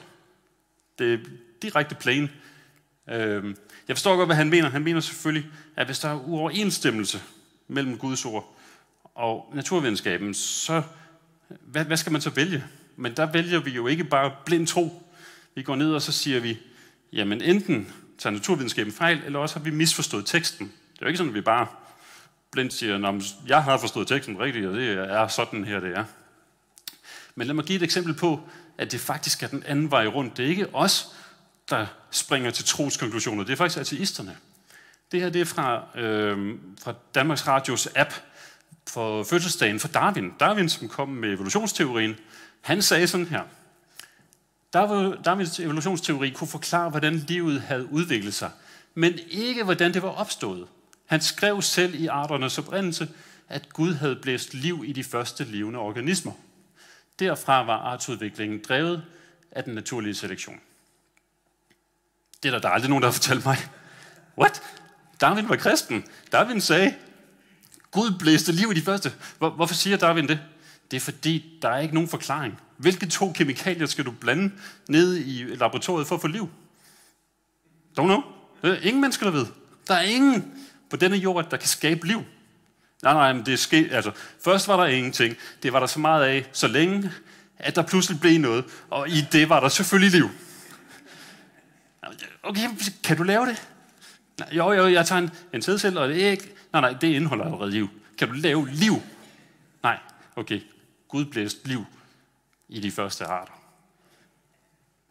Det 0.98 1.14
er 1.14 1.18
direkte 1.62 1.94
plain. 1.94 2.30
Øhm, 3.10 3.56
jeg 3.88 3.96
forstår 3.96 4.16
godt, 4.16 4.28
hvad 4.28 4.36
han 4.36 4.50
mener. 4.50 4.70
Han 4.70 4.82
mener 4.82 5.00
selvfølgelig, 5.00 5.50
at 5.76 5.86
hvis 5.86 5.98
der 5.98 6.08
er 6.08 6.20
uoverensstemmelse 6.26 7.22
mellem 7.68 7.98
Guds 7.98 8.24
ord 8.24 8.56
og 9.14 9.52
naturvidenskaben, 9.54 10.34
så 10.34 10.82
hvad, 11.60 11.84
hvad 11.84 11.96
skal 11.96 12.12
man 12.12 12.20
så 12.20 12.30
vælge? 12.30 12.64
Men 12.96 13.16
der 13.16 13.32
vælger 13.32 13.60
vi 13.60 13.70
jo 13.70 13.86
ikke 13.86 14.04
bare 14.04 14.32
blind 14.46 14.66
tro. 14.66 15.02
Vi 15.54 15.62
går 15.62 15.76
ned 15.76 15.94
og 15.94 16.02
så 16.02 16.12
siger 16.12 16.40
vi, 16.40 16.58
jamen 17.12 17.42
enten 17.42 17.92
tager 18.18 18.32
naturvidenskaben 18.34 18.92
fejl, 18.92 19.22
eller 19.24 19.38
også 19.38 19.58
har 19.58 19.64
vi 19.64 19.70
misforstået 19.70 20.26
teksten. 20.26 20.72
Det 21.00 21.06
er 21.06 21.08
jo 21.08 21.08
ikke 21.08 21.16
sådan, 21.18 21.30
at 21.30 21.34
vi 21.34 21.40
bare 21.40 21.66
blindt 22.50 22.72
siger, 22.72 22.98
"Nå, 22.98 23.20
jeg 23.46 23.64
har 23.64 23.78
forstået 23.78 24.08
teksten 24.08 24.40
rigtigt, 24.40 24.66
og 24.66 24.74
det 24.74 24.92
er 24.92 25.28
sådan 25.28 25.64
her, 25.64 25.80
det 25.80 25.96
er. 25.96 26.04
Men 27.34 27.46
lad 27.46 27.54
mig 27.54 27.64
give 27.64 27.76
et 27.76 27.82
eksempel 27.82 28.14
på, 28.14 28.40
at 28.78 28.92
det 28.92 29.00
faktisk 29.00 29.42
er 29.42 29.46
den 29.46 29.62
anden 29.66 29.90
vej 29.90 30.06
rundt. 30.06 30.36
Det 30.36 30.44
er 30.44 30.48
ikke 30.48 30.74
os, 30.74 31.08
der 31.70 31.86
springer 32.10 32.50
til 32.50 32.64
troskonklusioner. 32.64 33.44
Det 33.44 33.52
er 33.52 33.56
faktisk 33.56 33.80
ateisterne. 33.80 34.36
Det 35.12 35.20
her 35.20 35.30
det 35.30 35.40
er 35.40 35.44
fra, 35.44 35.98
øh, 36.00 36.58
fra 36.82 36.94
Danmarks 37.14 37.46
Radios 37.48 37.88
app 37.96 38.12
for 38.88 39.22
fødselsdagen 39.24 39.80
for 39.80 39.88
Darwin. 39.88 40.32
Darwin, 40.40 40.68
som 40.68 40.88
kom 40.88 41.08
med 41.08 41.32
evolutionsteorien, 41.32 42.16
han 42.60 42.82
sagde 42.82 43.06
sådan 43.06 43.26
her. 43.26 43.42
Darwin- 44.76 45.22
Darwins 45.22 45.60
evolutionsteori 45.60 46.30
kunne 46.30 46.48
forklare, 46.48 46.90
hvordan 46.90 47.14
livet 47.16 47.60
havde 47.60 47.92
udviklet 47.92 48.34
sig, 48.34 48.50
men 48.94 49.18
ikke 49.30 49.64
hvordan 49.64 49.94
det 49.94 50.02
var 50.02 50.08
opstået. 50.08 50.68
Han 51.10 51.20
skrev 51.20 51.62
selv 51.62 51.94
i 51.94 52.06
arternes 52.06 52.58
oprindelse, 52.58 53.08
at 53.48 53.68
Gud 53.72 53.94
havde 53.94 54.16
blæst 54.16 54.54
liv 54.54 54.84
i 54.86 54.92
de 54.92 55.04
første 55.04 55.44
levende 55.44 55.78
organismer. 55.78 56.32
Derfra 57.18 57.64
var 57.64 57.76
artsudviklingen 57.76 58.60
drevet 58.68 59.02
af 59.50 59.64
den 59.64 59.74
naturlige 59.74 60.14
selektion. 60.14 60.60
Det 62.42 62.48
er 62.48 62.52
der, 62.52 62.58
der 62.58 62.68
er 62.68 62.72
aldrig 62.72 62.88
nogen, 62.88 63.02
der 63.02 63.08
har 63.08 63.12
fortalt 63.12 63.44
mig. 63.44 63.56
What? 64.38 64.62
Darwin 65.20 65.48
var 65.48 65.56
kristen. 65.56 66.04
Darwin 66.32 66.60
sagde, 66.60 66.94
Gud 67.90 68.18
blæste 68.18 68.52
liv 68.52 68.70
i 68.70 68.74
de 68.74 68.82
første. 68.82 69.12
Hvor, 69.38 69.50
hvorfor 69.50 69.74
siger 69.74 69.96
Darwin 69.96 70.28
det? 70.28 70.40
Det 70.90 70.96
er 70.96 71.00
fordi, 71.00 71.58
der 71.62 71.68
er 71.68 71.78
ikke 71.78 71.94
nogen 71.94 72.08
forklaring. 72.08 72.60
Hvilke 72.76 73.06
to 73.06 73.32
kemikalier 73.32 73.86
skal 73.86 74.04
du 74.04 74.10
blande 74.10 74.52
ned 74.88 75.16
i 75.16 75.44
laboratoriet 75.44 76.08
for 76.08 76.14
at 76.14 76.20
få 76.20 76.26
liv? 76.26 76.50
Don't 77.98 78.04
know. 78.04 78.22
Det 78.62 78.70
er 78.70 78.76
ingen 78.76 79.00
mennesker, 79.00 79.26
der 79.26 79.32
ved. 79.32 79.46
Der 79.88 79.94
er 79.94 80.02
ingen 80.02 80.59
på 80.90 80.96
denne 80.96 81.16
jord, 81.16 81.50
der 81.50 81.56
kan 81.56 81.68
skabe 81.68 82.06
liv. 82.06 82.24
Nej, 83.02 83.12
nej, 83.12 83.32
men 83.32 83.46
det 83.46 83.52
er 83.52 83.58
ske, 83.58 83.88
altså, 83.92 84.12
først 84.44 84.68
var 84.68 84.76
der 84.76 84.86
ingenting. 84.86 85.36
Det 85.62 85.72
var 85.72 85.80
der 85.80 85.86
så 85.86 86.00
meget 86.00 86.24
af, 86.24 86.46
så 86.52 86.68
længe, 86.68 87.12
at 87.58 87.76
der 87.76 87.82
pludselig 87.82 88.20
blev 88.20 88.40
noget. 88.40 88.64
Og 88.90 89.08
i 89.08 89.20
det 89.32 89.48
var 89.48 89.60
der 89.60 89.68
selvfølgelig 89.68 90.20
liv. 90.20 90.30
Okay, 92.42 92.68
kan 93.04 93.16
du 93.16 93.22
lave 93.22 93.46
det? 93.46 93.68
Nej, 94.38 94.48
jo, 94.52 94.72
jo, 94.72 94.88
jeg 94.88 95.06
tager 95.06 95.22
en, 95.22 95.30
en 95.52 95.62
sædcelle 95.62 96.00
og 96.00 96.10
et 96.10 96.16
æg. 96.16 96.54
Nej, 96.72 96.80
nej, 96.80 96.92
det 97.00 97.06
indeholder 97.06 97.44
allerede 97.44 97.70
liv. 97.70 97.88
Kan 98.18 98.28
du 98.28 98.34
lave 98.34 98.68
liv? 98.70 99.02
Nej, 99.82 99.98
okay. 100.36 100.60
Gud 101.08 101.24
blæste 101.24 101.68
liv 101.68 101.84
i 102.68 102.80
de 102.80 102.90
første 102.90 103.24
arter. 103.24 103.52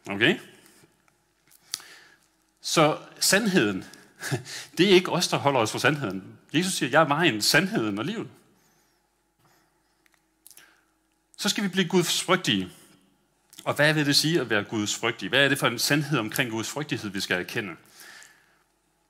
Okay? 0.09 0.37
Så 2.61 2.97
sandheden, 3.19 3.85
det 4.77 4.89
er 4.89 4.93
ikke 4.93 5.11
os, 5.11 5.27
der 5.27 5.37
holder 5.37 5.59
os 5.59 5.71
for 5.71 5.79
sandheden. 5.79 6.23
Jesus 6.53 6.73
siger, 6.73 6.89
jeg 6.89 7.01
er 7.01 7.07
vejen, 7.07 7.41
sandheden 7.41 7.99
og 7.99 8.05
livet. 8.05 8.27
Så 11.37 11.49
skal 11.49 11.63
vi 11.63 11.67
blive 11.67 11.87
Guds 11.87 12.23
frygtige. 12.23 12.69
Og 13.63 13.73
hvad 13.73 13.93
vil 13.93 14.05
det 14.05 14.15
sige 14.15 14.41
at 14.41 14.49
være 14.49 14.63
Guds 14.63 14.95
frygtige? 14.95 15.29
Hvad 15.29 15.45
er 15.45 15.49
det 15.49 15.57
for 15.57 15.67
en 15.67 15.79
sandhed 15.79 16.19
omkring 16.19 16.51
Guds 16.51 16.69
frygtighed, 16.69 17.09
vi 17.09 17.19
skal 17.19 17.39
erkende? 17.39 17.71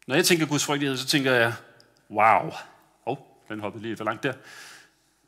Når 0.08 0.16
jeg 0.16 0.26
tænker 0.26 0.46
Guds 0.46 0.66
frygtighed, 0.66 0.98
så 0.98 1.06
tænker 1.06 1.32
jeg, 1.32 1.54
wow. 2.10 2.46
Åh, 2.46 2.54
oh, 3.06 3.18
den 3.50 3.60
hoppede 3.60 3.84
lige 3.84 3.98
for 3.98 4.04
langt 4.04 4.24
der. 4.24 4.34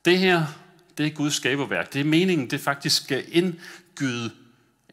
Det 0.06 0.20
her, 0.20 0.46
det 0.98 1.06
er 1.06 1.10
Guds 1.10 1.34
skaberværk. 1.34 1.94
Det 1.94 2.02
er 2.02 2.06
meningen, 2.06 2.50
det 2.50 2.60
faktisk 2.60 3.04
skal 3.04 3.26
indgyde 3.28 4.32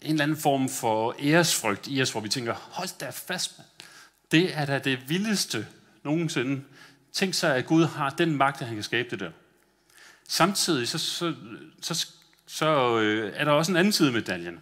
en 0.03 0.11
eller 0.11 0.23
anden 0.23 0.37
form 0.37 0.69
for 0.69 1.17
æresfrygt 1.19 1.89
i 1.89 2.03
os, 2.03 2.13
hvor 2.13 2.21
vi 2.21 2.29
tænker, 2.29 2.55
hold 2.55 2.89
da 3.01 3.11
fast, 3.11 3.59
mand. 3.59 3.69
Det 4.31 4.57
er 4.59 4.67
da 4.67 4.79
det 4.79 5.09
vildeste 5.09 5.67
nogensinde. 6.05 6.63
Tænk 7.13 7.35
sig, 7.35 7.57
at 7.57 7.67
Gud 7.67 7.85
har 7.85 8.11
den 8.11 8.37
magt, 8.37 8.61
at 8.61 8.67
han 8.67 8.77
kan 8.77 8.85
skabe 8.85 9.11
det 9.11 9.21
der. 9.21 9.31
Samtidig 10.29 10.89
så, 10.89 10.99
så, 10.99 11.35
så, 11.81 12.07
så 12.47 12.99
øh, 12.99 13.33
er 13.35 13.45
der 13.45 13.53
også 13.53 13.73
en 13.73 13.77
anden 13.77 13.93
side 13.93 14.09
af 14.09 14.15
medaljen. 14.15 14.59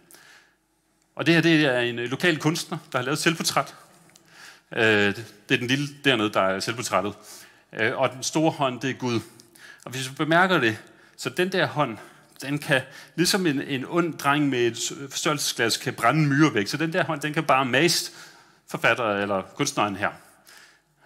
Og 1.15 1.27
det 1.27 1.35
her 1.35 1.41
det 1.41 1.65
er 1.65 1.81
en 1.81 1.99
øh, 1.99 2.11
lokal 2.11 2.39
kunstner, 2.39 2.79
der 2.93 2.99
har 2.99 3.05
lavet 3.05 3.17
et 3.17 3.23
selvportræt. 3.23 3.75
Øh, 4.73 4.83
det 5.49 5.55
er 5.55 5.57
den 5.57 5.67
lille 5.67 5.89
dernede, 6.05 6.33
der 6.33 6.41
er 6.41 6.61
selvportrættet. 6.61 7.15
Øh, 7.73 7.99
og 7.99 8.13
den 8.13 8.23
store 8.23 8.51
hånd, 8.51 8.81
det 8.81 8.91
er 8.91 8.95
Gud. 8.95 9.21
Og 9.85 9.91
hvis 9.91 10.11
vi 10.11 10.15
bemærker 10.15 10.61
det, 10.61 10.79
så 11.17 11.31
den 11.31 11.53
der 11.53 11.67
hånd, 11.67 11.99
den 12.43 12.59
kan, 12.59 12.83
ligesom 13.17 13.47
en, 13.47 13.63
en 13.63 13.85
ond 13.89 14.19
dreng 14.19 14.49
med 14.49 14.67
et 14.67 14.79
forstørrelsesglas, 15.11 15.77
kan 15.77 15.95
brænde 15.95 16.27
myre 16.27 16.55
væk. 16.55 16.67
Så 16.67 16.77
den 16.77 16.93
der 16.93 17.05
hånd, 17.05 17.21
den 17.21 17.33
kan 17.33 17.45
bare 17.45 17.65
mast 17.65 18.13
forfatter 18.67 19.05
eller 19.05 19.43
kunstneren 19.43 19.97
her. 19.97 20.11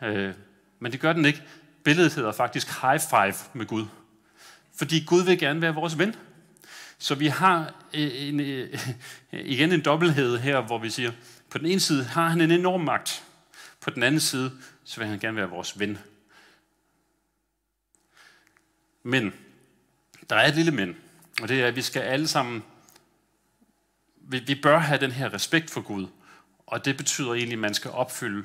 Øh, 0.02 0.34
men 0.78 0.92
det 0.92 1.00
gør 1.00 1.12
den 1.12 1.24
ikke. 1.24 1.42
Billedet 1.84 2.14
hedder 2.14 2.32
faktisk 2.32 2.82
high 2.82 3.00
five 3.00 3.34
med 3.52 3.66
Gud. 3.66 3.86
Fordi 4.76 5.04
Gud 5.04 5.24
vil 5.24 5.38
gerne 5.38 5.62
være 5.62 5.74
vores 5.74 5.98
ven. 5.98 6.16
Så 6.98 7.14
vi 7.14 7.26
har 7.26 7.74
øh, 7.94 8.28
en, 8.28 8.40
en, 8.40 8.40
øh, 8.40 8.88
igen 9.54 9.72
en 9.72 9.84
dobbelthed 9.84 10.38
her, 10.38 10.60
hvor 10.60 10.78
vi 10.78 10.90
siger, 10.90 11.12
på 11.50 11.58
den 11.58 11.66
ene 11.66 11.80
side 11.80 12.04
har 12.04 12.28
han 12.28 12.40
en 12.40 12.50
enorm 12.50 12.80
magt. 12.80 13.24
På 13.80 13.90
den 13.90 14.02
anden 14.02 14.20
side, 14.20 14.52
så 14.84 15.00
vil 15.00 15.08
han 15.08 15.18
gerne 15.18 15.36
være 15.36 15.50
vores 15.50 15.78
ven. 15.78 15.98
Men, 19.02 19.34
der 20.30 20.36
er 20.36 20.48
et 20.48 20.54
lille 20.54 20.72
men, 20.72 20.96
og 21.42 21.48
det 21.48 21.62
er, 21.62 21.66
at 21.66 21.76
vi 21.76 21.82
skal 21.82 22.02
alle 22.02 22.28
sammen, 22.28 22.64
vi, 24.16 24.38
vi 24.38 24.54
bør 24.54 24.78
have 24.78 25.00
den 25.00 25.10
her 25.10 25.34
respekt 25.34 25.70
for 25.70 25.80
Gud, 25.80 26.06
og 26.70 26.84
det 26.84 26.96
betyder 26.96 27.34
egentlig, 27.34 27.52
at 27.52 27.58
man 27.58 27.74
skal 27.74 27.90
opfylde 27.90 28.44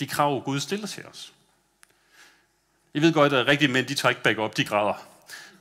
de 0.00 0.06
krav, 0.06 0.44
Gud 0.44 0.60
stiller 0.60 0.86
til 0.86 1.06
os. 1.06 1.32
I 2.94 3.00
ved 3.00 3.12
godt, 3.12 3.32
at 3.32 3.46
rigtige 3.46 3.72
mænd, 3.72 3.86
de 3.86 3.94
tager 3.94 4.10
ikke 4.10 4.22
back 4.22 4.38
op, 4.38 4.56
de 4.56 4.64
græder. 4.64 5.08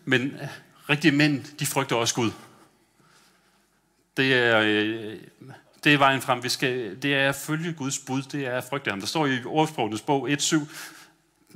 Men 0.05 0.21
øh, 0.21 0.47
rigtige 0.89 1.11
mænd, 1.11 1.43
de 1.59 1.65
frygter 1.65 1.95
også 1.95 2.15
Gud. 2.15 2.31
Det 4.17 4.33
er, 4.33 4.59
øh, 4.59 5.19
det 5.83 5.93
er 5.93 5.97
vejen 5.97 6.21
frem. 6.21 6.43
Vi 6.43 6.49
skal, 6.49 7.01
det 7.01 7.15
er 7.15 7.29
at 7.29 7.35
følge 7.35 7.73
Guds 7.73 7.99
bud, 7.99 8.21
det 8.21 8.45
er 8.45 8.57
at 8.57 8.63
frygte 8.63 8.89
ham. 8.89 8.99
Der 8.99 9.07
står 9.07 9.27
i 9.27 9.43
ordsprogenes 9.45 10.01
bog 10.01 10.29
1.7, 10.29 10.55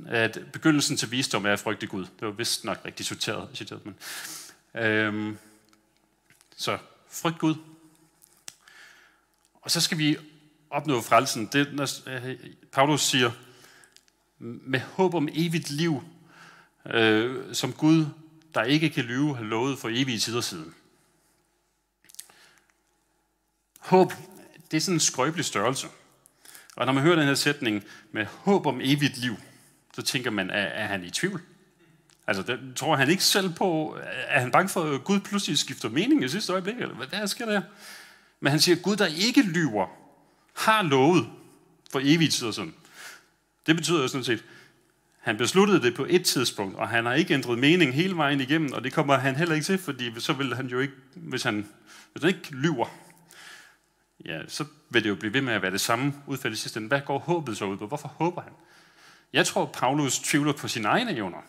at 0.06 0.38
begyndelsen 0.52 0.96
til 0.96 1.10
visdom 1.10 1.46
er 1.46 1.52
at 1.52 1.60
frygte 1.60 1.86
Gud. 1.86 2.02
Det 2.02 2.26
var 2.26 2.30
vist 2.30 2.64
nok 2.64 2.78
rigtig 2.84 3.06
citeret, 3.06 3.48
citeret 3.54 3.86
men. 3.86 3.96
Øhm, 4.74 5.38
så 6.56 6.78
frygt 7.10 7.38
Gud. 7.38 7.54
Og 9.68 9.72
så 9.72 9.80
skal 9.80 9.98
vi 9.98 10.16
opnå 10.70 11.00
frelsen. 11.00 11.48
Det, 11.52 11.74
når 11.74 12.08
øh, 12.08 12.36
Paulus 12.72 13.02
siger, 13.02 13.30
med 14.38 14.80
håb 14.80 15.14
om 15.14 15.28
evigt 15.32 15.70
liv, 15.70 16.02
øh, 16.86 17.54
som 17.54 17.72
Gud, 17.72 18.06
der 18.54 18.62
ikke 18.62 18.90
kan 18.90 19.04
lyve, 19.04 19.36
har 19.36 19.44
lovet 19.44 19.78
for 19.78 19.88
evige 19.88 20.18
tider 20.18 20.40
siden. 20.40 20.74
Håb, 23.78 24.12
det 24.70 24.76
er 24.76 24.80
sådan 24.80 24.96
en 24.96 25.00
skrøbelig 25.00 25.44
størrelse. 25.44 25.86
Og 26.76 26.86
når 26.86 26.92
man 26.92 27.02
hører 27.02 27.16
den 27.16 27.26
her 27.26 27.34
sætning 27.34 27.84
med 28.12 28.24
håb 28.24 28.66
om 28.66 28.80
evigt 28.80 29.18
liv, 29.18 29.36
så 29.94 30.02
tænker 30.02 30.30
man, 30.30 30.50
er, 30.50 30.54
er 30.54 30.86
han 30.86 31.04
i 31.04 31.10
tvivl? 31.10 31.42
Altså, 32.26 32.42
det 32.42 32.76
tror 32.76 32.96
han 32.96 33.10
ikke 33.10 33.24
selv 33.24 33.54
på. 33.54 33.98
Er 34.28 34.40
han 34.40 34.50
bange 34.50 34.68
for, 34.68 34.94
at 34.94 35.04
Gud 35.04 35.20
pludselig 35.20 35.58
skifter 35.58 35.88
mening 35.88 36.24
i 36.24 36.28
sidste 36.28 36.52
øjeblik? 36.52 36.74
Eller 36.74 36.94
hvad, 36.94 37.06
der 37.06 37.26
sker 37.26 37.46
der? 37.46 37.62
Men 38.40 38.50
han 38.50 38.60
siger, 38.60 38.76
at 38.76 38.82
Gud, 38.82 38.96
der 38.96 39.06
ikke 39.06 39.42
lyver, 39.42 39.86
har 40.54 40.82
lovet 40.82 41.28
for 41.92 42.00
evigt 42.02 42.34
tid 42.34 42.46
og 42.46 42.54
sådan. 42.54 42.74
Det 43.66 43.76
betyder 43.76 44.02
jo 44.02 44.08
sådan 44.08 44.24
set, 44.24 44.44
Han 45.18 45.36
besluttede 45.36 45.82
det 45.82 45.94
på 45.94 46.06
et 46.08 46.24
tidspunkt, 46.24 46.76
og 46.76 46.88
han 46.88 47.06
har 47.06 47.14
ikke 47.14 47.34
ændret 47.34 47.58
mening 47.58 47.94
hele 47.94 48.16
vejen 48.16 48.40
igennem, 48.40 48.72
og 48.72 48.84
det 48.84 48.92
kommer 48.92 49.16
han 49.16 49.36
heller 49.36 49.54
ikke 49.54 49.64
til, 49.64 49.78
fordi 49.78 50.20
så 50.20 50.32
vil 50.32 50.56
han 50.56 50.66
jo 50.66 50.80
ikke, 50.80 50.94
hvis 51.14 51.42
han, 51.42 51.68
hvis 52.12 52.22
han 52.22 52.34
ikke 52.34 52.50
lyver, 52.50 52.86
ja, 54.24 54.40
så 54.48 54.64
vil 54.90 55.04
det 55.04 55.08
jo 55.08 55.14
blive 55.14 55.32
ved 55.32 55.40
med 55.40 55.52
at 55.52 55.62
være 55.62 55.70
det 55.70 55.80
samme 55.80 56.14
udfald 56.26 56.52
i 56.52 56.56
sidste 56.56 56.78
ende. 56.78 56.88
Hvad 56.88 57.00
går 57.00 57.18
håbet 57.18 57.56
så 57.56 57.64
ud 57.64 57.76
på? 57.76 57.86
Hvorfor 57.86 58.08
håber 58.08 58.42
han? 58.42 58.52
Jeg 59.32 59.46
tror, 59.46 59.66
Paulus 59.66 60.18
tvivler 60.18 60.52
på 60.52 60.68
sine 60.68 60.88
egne 60.88 61.16
evner. 61.16 61.42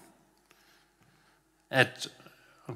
At 1.69 2.10
oh, 2.67 2.75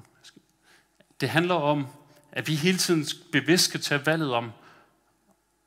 det 1.21 1.29
handler 1.29 1.55
om, 1.55 1.87
at 2.35 2.47
vi 2.47 2.55
hele 2.55 2.77
tiden 2.77 3.05
bevidst 3.31 3.63
skal 3.63 3.81
tage 3.81 4.05
valget 4.05 4.33
om, 4.33 4.51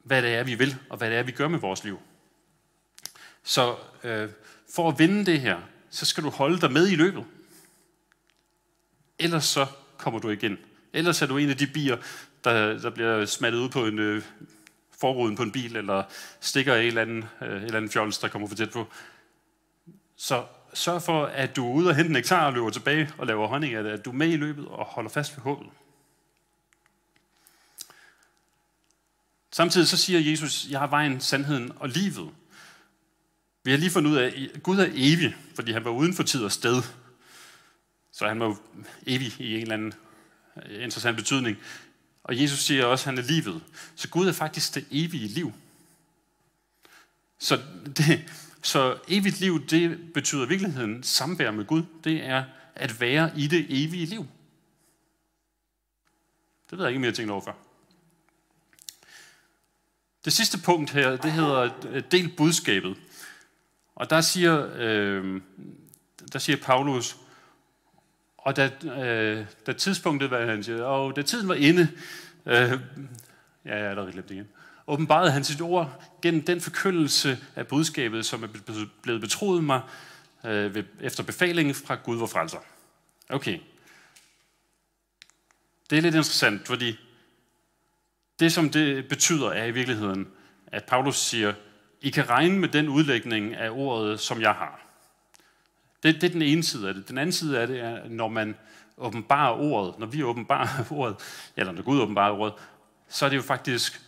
hvad 0.04 0.22
det 0.22 0.34
er, 0.34 0.44
vi 0.44 0.54
vil, 0.54 0.76
og 0.90 0.98
hvad 0.98 1.10
det 1.10 1.18
er, 1.18 1.22
vi 1.22 1.32
gør 1.32 1.48
med 1.48 1.58
vores 1.58 1.84
liv. 1.84 2.00
Så 3.42 3.76
øh, 4.04 4.28
for 4.74 4.88
at 4.88 4.98
vinde 4.98 5.26
det 5.26 5.40
her, 5.40 5.60
så 5.90 6.06
skal 6.06 6.24
du 6.24 6.30
holde 6.30 6.60
dig 6.60 6.72
med 6.72 6.88
i 6.88 6.96
løbet. 6.96 7.24
Ellers 9.18 9.44
så 9.44 9.66
kommer 9.96 10.20
du 10.20 10.30
igen. 10.30 10.58
Ellers 10.92 11.22
er 11.22 11.26
du 11.26 11.36
en 11.36 11.50
af 11.50 11.56
de 11.56 11.66
bier, 11.66 11.96
der, 12.44 12.78
der 12.78 12.90
bliver 12.90 13.24
smattet 13.24 13.58
ud 13.58 13.68
på 13.68 13.86
en 13.86 13.98
øh, 13.98 14.22
forruden 15.00 15.36
på 15.36 15.42
en 15.42 15.52
bil, 15.52 15.76
eller 15.76 16.02
stikker 16.40 16.74
en 16.74 16.86
eller 16.86 17.02
anden, 17.02 17.24
øh, 17.42 17.48
en 17.48 17.62
eller 17.62 17.76
anden 17.76 17.90
fjols, 17.90 18.18
der 18.18 18.28
kommer 18.28 18.48
for 18.48 18.54
tæt 18.54 18.70
på. 18.70 18.86
Så 20.16 20.44
sørg 20.74 21.02
for, 21.02 21.24
at 21.24 21.56
du 21.56 21.68
er 21.68 21.72
ude 21.72 21.88
og 21.88 21.96
hente 21.96 22.12
nektar 22.12 22.46
og 22.46 22.52
løber 22.52 22.70
tilbage 22.70 23.10
og 23.18 23.26
laver 23.26 23.46
honning 23.46 23.74
af 23.74 23.82
det, 23.82 23.90
at 23.90 24.04
du 24.04 24.10
er 24.10 24.14
med 24.14 24.28
i 24.28 24.36
løbet 24.36 24.68
og 24.68 24.84
holder 24.84 25.10
fast 25.10 25.36
ved 25.36 25.42
håbet. 25.42 25.66
Samtidig 29.52 29.88
så 29.88 29.96
siger 29.96 30.30
Jesus, 30.30 30.66
jeg 30.70 30.78
har 30.78 30.86
vejen, 30.86 31.20
sandheden 31.20 31.72
og 31.76 31.88
livet. 31.88 32.30
Vi 33.64 33.70
har 33.70 33.78
lige 33.78 33.90
fundet 33.90 34.10
ud 34.10 34.16
af, 34.16 34.50
at 34.54 34.62
Gud 34.62 34.78
er 34.78 34.88
evig, 34.94 35.36
fordi 35.54 35.72
han 35.72 35.84
var 35.84 35.90
uden 35.90 36.14
for 36.14 36.22
tid 36.22 36.44
og 36.44 36.52
sted. 36.52 36.82
Så 38.12 38.28
han 38.28 38.40
var 38.40 38.56
evig 39.06 39.40
i 39.40 39.54
en 39.54 39.60
eller 39.60 39.74
anden 39.74 39.94
øh, 40.66 40.84
interessant 40.84 41.16
betydning. 41.16 41.56
Og 42.24 42.42
Jesus 42.42 42.58
siger 42.58 42.84
også, 42.84 43.02
at 43.02 43.14
han 43.14 43.24
er 43.24 43.28
livet. 43.28 43.62
Så 43.94 44.08
Gud 44.08 44.28
er 44.28 44.32
faktisk 44.32 44.74
det 44.74 44.86
evige 44.90 45.28
liv. 45.28 45.52
Så, 47.38 47.60
det, 47.96 48.24
så 48.62 48.98
evigt 49.08 49.40
liv, 49.40 49.66
det 49.66 50.12
betyder 50.14 50.44
i 50.44 50.48
virkeligheden 50.48 51.02
samvær 51.02 51.50
med 51.50 51.64
Gud. 51.64 51.82
Det 52.04 52.24
er 52.24 52.44
at 52.74 53.00
være 53.00 53.30
i 53.36 53.46
det 53.46 53.66
evige 53.68 54.06
liv. 54.06 54.26
Det 56.70 56.78
ved 56.78 56.84
jeg 56.84 56.90
ikke, 56.90 56.98
om 56.98 57.04
jeg 57.04 57.10
har 57.10 57.14
tænkt 57.14 57.30
over 57.30 57.40
før. 57.40 57.65
Det 60.26 60.34
sidste 60.34 60.58
punkt 60.58 60.90
her, 60.90 61.16
det 61.16 61.32
hedder 61.32 61.70
øh, 61.88 62.02
del 62.10 62.28
budskabet. 62.36 62.96
Og 63.94 64.10
der 64.10 64.20
siger, 64.20 64.68
øh, 64.76 65.40
der 66.32 66.38
siger 66.38 66.56
Paulus, 66.56 67.16
og 68.38 68.56
da, 68.56 68.70
øh, 68.82 69.46
da 69.66 69.72
tidspunktet 69.72 70.30
var, 70.30 70.46
han 70.46 70.64
siger, 70.64 70.84
og 70.84 71.16
da 71.16 71.22
tiden 71.22 71.48
var 71.48 71.54
inde, 71.54 71.88
øh, 72.46 72.54
ja, 72.54 72.76
jeg 73.64 73.80
er 73.80 73.90
allerede 73.90 74.12
glemt 74.12 74.30
igen, 74.30 74.48
åbenbarede 74.86 75.30
han 75.30 75.44
sit 75.44 75.60
ord 75.60 76.02
gennem 76.22 76.44
den 76.44 76.60
forkyndelse 76.60 77.38
af 77.56 77.66
budskabet, 77.66 78.26
som 78.26 78.42
er 78.42 78.48
blevet 79.02 79.20
betroet 79.20 79.64
mig 79.64 79.80
øh, 80.44 80.74
ved, 80.74 80.84
efter 81.00 81.22
befalingen 81.22 81.74
fra 81.74 81.94
Gud 81.94 82.16
vor 82.16 82.26
frelser. 82.26 82.58
Okay. 83.28 83.58
Det 85.90 85.98
er 85.98 86.02
lidt 86.02 86.14
interessant, 86.14 86.66
fordi 86.66 86.98
det, 88.40 88.52
som 88.52 88.70
det 88.70 89.08
betyder, 89.08 89.50
er 89.50 89.64
i 89.64 89.70
virkeligheden, 89.70 90.28
at 90.66 90.84
Paulus 90.84 91.16
siger, 91.16 91.54
I 92.00 92.10
kan 92.10 92.30
regne 92.30 92.58
med 92.58 92.68
den 92.68 92.88
udlægning 92.88 93.54
af 93.54 93.70
ordet, 93.70 94.20
som 94.20 94.40
jeg 94.40 94.52
har. 94.52 94.80
Det, 96.02 96.14
det 96.14 96.24
er 96.24 96.32
den 96.32 96.42
ene 96.42 96.62
side 96.62 96.88
af 96.88 96.94
det. 96.94 97.08
Den 97.08 97.18
anden 97.18 97.32
side 97.32 97.60
af 97.60 97.66
det 97.66 97.80
er, 97.80 98.08
når 98.08 98.28
man 98.28 98.56
åbenbarer 98.98 99.52
ordet, 99.52 99.98
når 99.98 100.06
vi 100.06 100.22
åbenbarer 100.22 100.84
ordet, 100.90 101.16
eller 101.56 101.72
når 101.72 101.82
Gud 101.82 102.00
åbenbarer 102.00 102.32
ordet, 102.32 102.54
så 103.08 103.24
er 103.24 103.28
det 103.28 103.36
jo 103.36 103.42
faktisk 103.42 104.00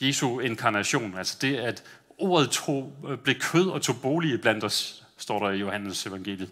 Jesu 0.00 0.40
inkarnation. 0.40 1.18
Altså 1.18 1.38
det, 1.40 1.56
at 1.56 1.84
ordet 2.18 2.50
tog, 2.50 2.92
øh, 3.08 3.18
blev 3.18 3.34
kød 3.34 3.68
og 3.68 3.82
tog 3.82 4.00
bolig 4.02 4.40
blandt 4.40 4.64
os, 4.64 5.06
står 5.16 5.38
der 5.38 5.50
i 5.50 5.58
Johannes 5.58 6.06
evangeliet. 6.06 6.50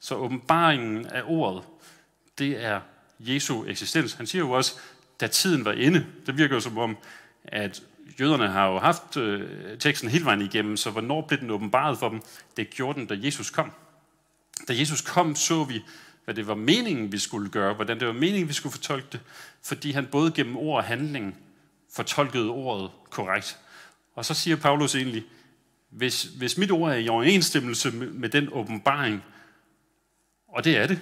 Så 0.00 0.14
åbenbaringen 0.14 1.06
af 1.06 1.22
ordet, 1.26 1.62
det 2.38 2.64
er 2.64 2.80
Jesu 3.18 3.64
eksistens. 3.64 4.12
Han 4.12 4.26
siger 4.26 4.42
jo 4.42 4.50
også, 4.50 4.78
da 5.20 5.26
tiden 5.26 5.64
var 5.64 5.72
inde. 5.72 6.06
Det 6.26 6.38
virker 6.38 6.54
jo 6.54 6.60
som 6.60 6.78
om, 6.78 6.96
at 7.44 7.82
jøderne 8.20 8.48
har 8.48 8.66
jo 8.66 8.78
haft 8.78 9.16
øh, 9.16 9.78
teksten 9.78 10.10
hele 10.10 10.24
vejen 10.24 10.42
igennem, 10.42 10.76
så 10.76 10.90
hvornår 10.90 11.20
blev 11.20 11.40
den 11.40 11.50
åbenbaret 11.50 11.98
for 11.98 12.08
dem? 12.08 12.22
Det 12.56 12.70
gjorde 12.70 12.98
den, 12.98 13.06
da 13.06 13.18
Jesus 13.22 13.50
kom. 13.50 13.72
Da 14.68 14.78
Jesus 14.78 15.00
kom, 15.00 15.34
så 15.34 15.64
vi, 15.64 15.82
hvad 16.24 16.34
det 16.34 16.46
var 16.46 16.54
meningen, 16.54 17.12
vi 17.12 17.18
skulle 17.18 17.50
gøre, 17.50 17.74
hvordan 17.74 18.00
det 18.00 18.06
var 18.06 18.14
meningen, 18.14 18.48
vi 18.48 18.52
skulle 18.52 18.72
fortolke 18.72 19.06
det, 19.12 19.20
fordi 19.62 19.90
han 19.90 20.06
både 20.06 20.32
gennem 20.32 20.56
ord 20.56 20.76
og 20.76 20.84
handling 20.84 21.38
fortolkede 21.94 22.48
ordet 22.48 22.90
korrekt. 23.10 23.58
Og 24.14 24.24
så 24.24 24.34
siger 24.34 24.56
Paulus 24.56 24.94
egentlig, 24.94 25.24
hvis, 25.90 26.22
hvis 26.22 26.58
mit 26.58 26.70
ord 26.70 26.90
er 26.90 26.96
i 26.96 27.08
overensstemmelse 27.08 27.90
med, 27.90 28.06
med 28.06 28.28
den 28.28 28.48
åbenbaring, 28.52 29.24
og 30.48 30.64
det 30.64 30.76
er 30.76 30.86
det, 30.86 31.00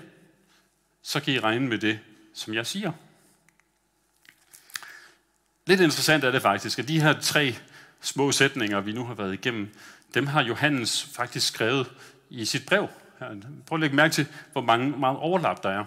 så 1.03 1.21
kan 1.21 1.35
I 1.35 1.39
regne 1.39 1.69
med 1.69 1.79
det, 1.79 1.99
som 2.35 2.55
jeg 2.55 2.67
siger. 2.67 2.93
Lidt 5.67 5.81
interessant 5.81 6.25
er 6.25 6.31
det 6.31 6.43
faktisk, 6.43 6.79
at 6.79 6.89
de 6.89 7.01
her 7.01 7.21
tre 7.21 7.55
små 8.01 8.33
sætninger, 8.33 8.81
vi 8.81 8.93
nu 8.93 9.05
har 9.05 9.15
været 9.15 9.33
igennem, 9.33 9.75
dem 10.15 10.27
har 10.27 10.43
Johannes 10.43 11.11
faktisk 11.15 11.47
skrevet 11.47 11.93
i 12.31 12.45
sit 12.45 12.67
brev. 12.67 12.89
Prøv 13.67 13.77
at 13.77 13.81
lægge 13.81 13.97
mærke 13.97 14.13
til, 14.13 14.27
hvor 14.53 14.61
mange, 14.61 14.91
meget 14.91 15.19
overlap 15.19 15.63
der 15.63 15.71
er. 15.71 15.85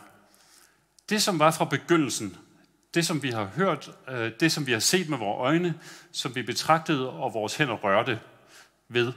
Det, 1.10 1.22
som 1.22 1.40
var 1.40 1.52
fra 1.52 1.66
begyndelsen, 1.66 2.38
det, 2.94 3.06
som 3.06 3.24
vi 3.24 3.30
har 3.30 3.46
hørt, 3.46 3.92
øh, 4.10 4.32
det, 4.40 4.52
som 4.52 4.68
vi 4.68 4.72
har 4.72 4.80
set 4.80 5.10
med 5.10 5.18
vores 5.18 5.40
øjne, 5.40 5.74
som 6.12 6.36
vi 6.36 6.42
betragtede 6.42 7.10
og 7.10 7.34
vores 7.34 7.56
hænder 7.56 7.76
rørte 7.76 8.20
ved 8.90 9.14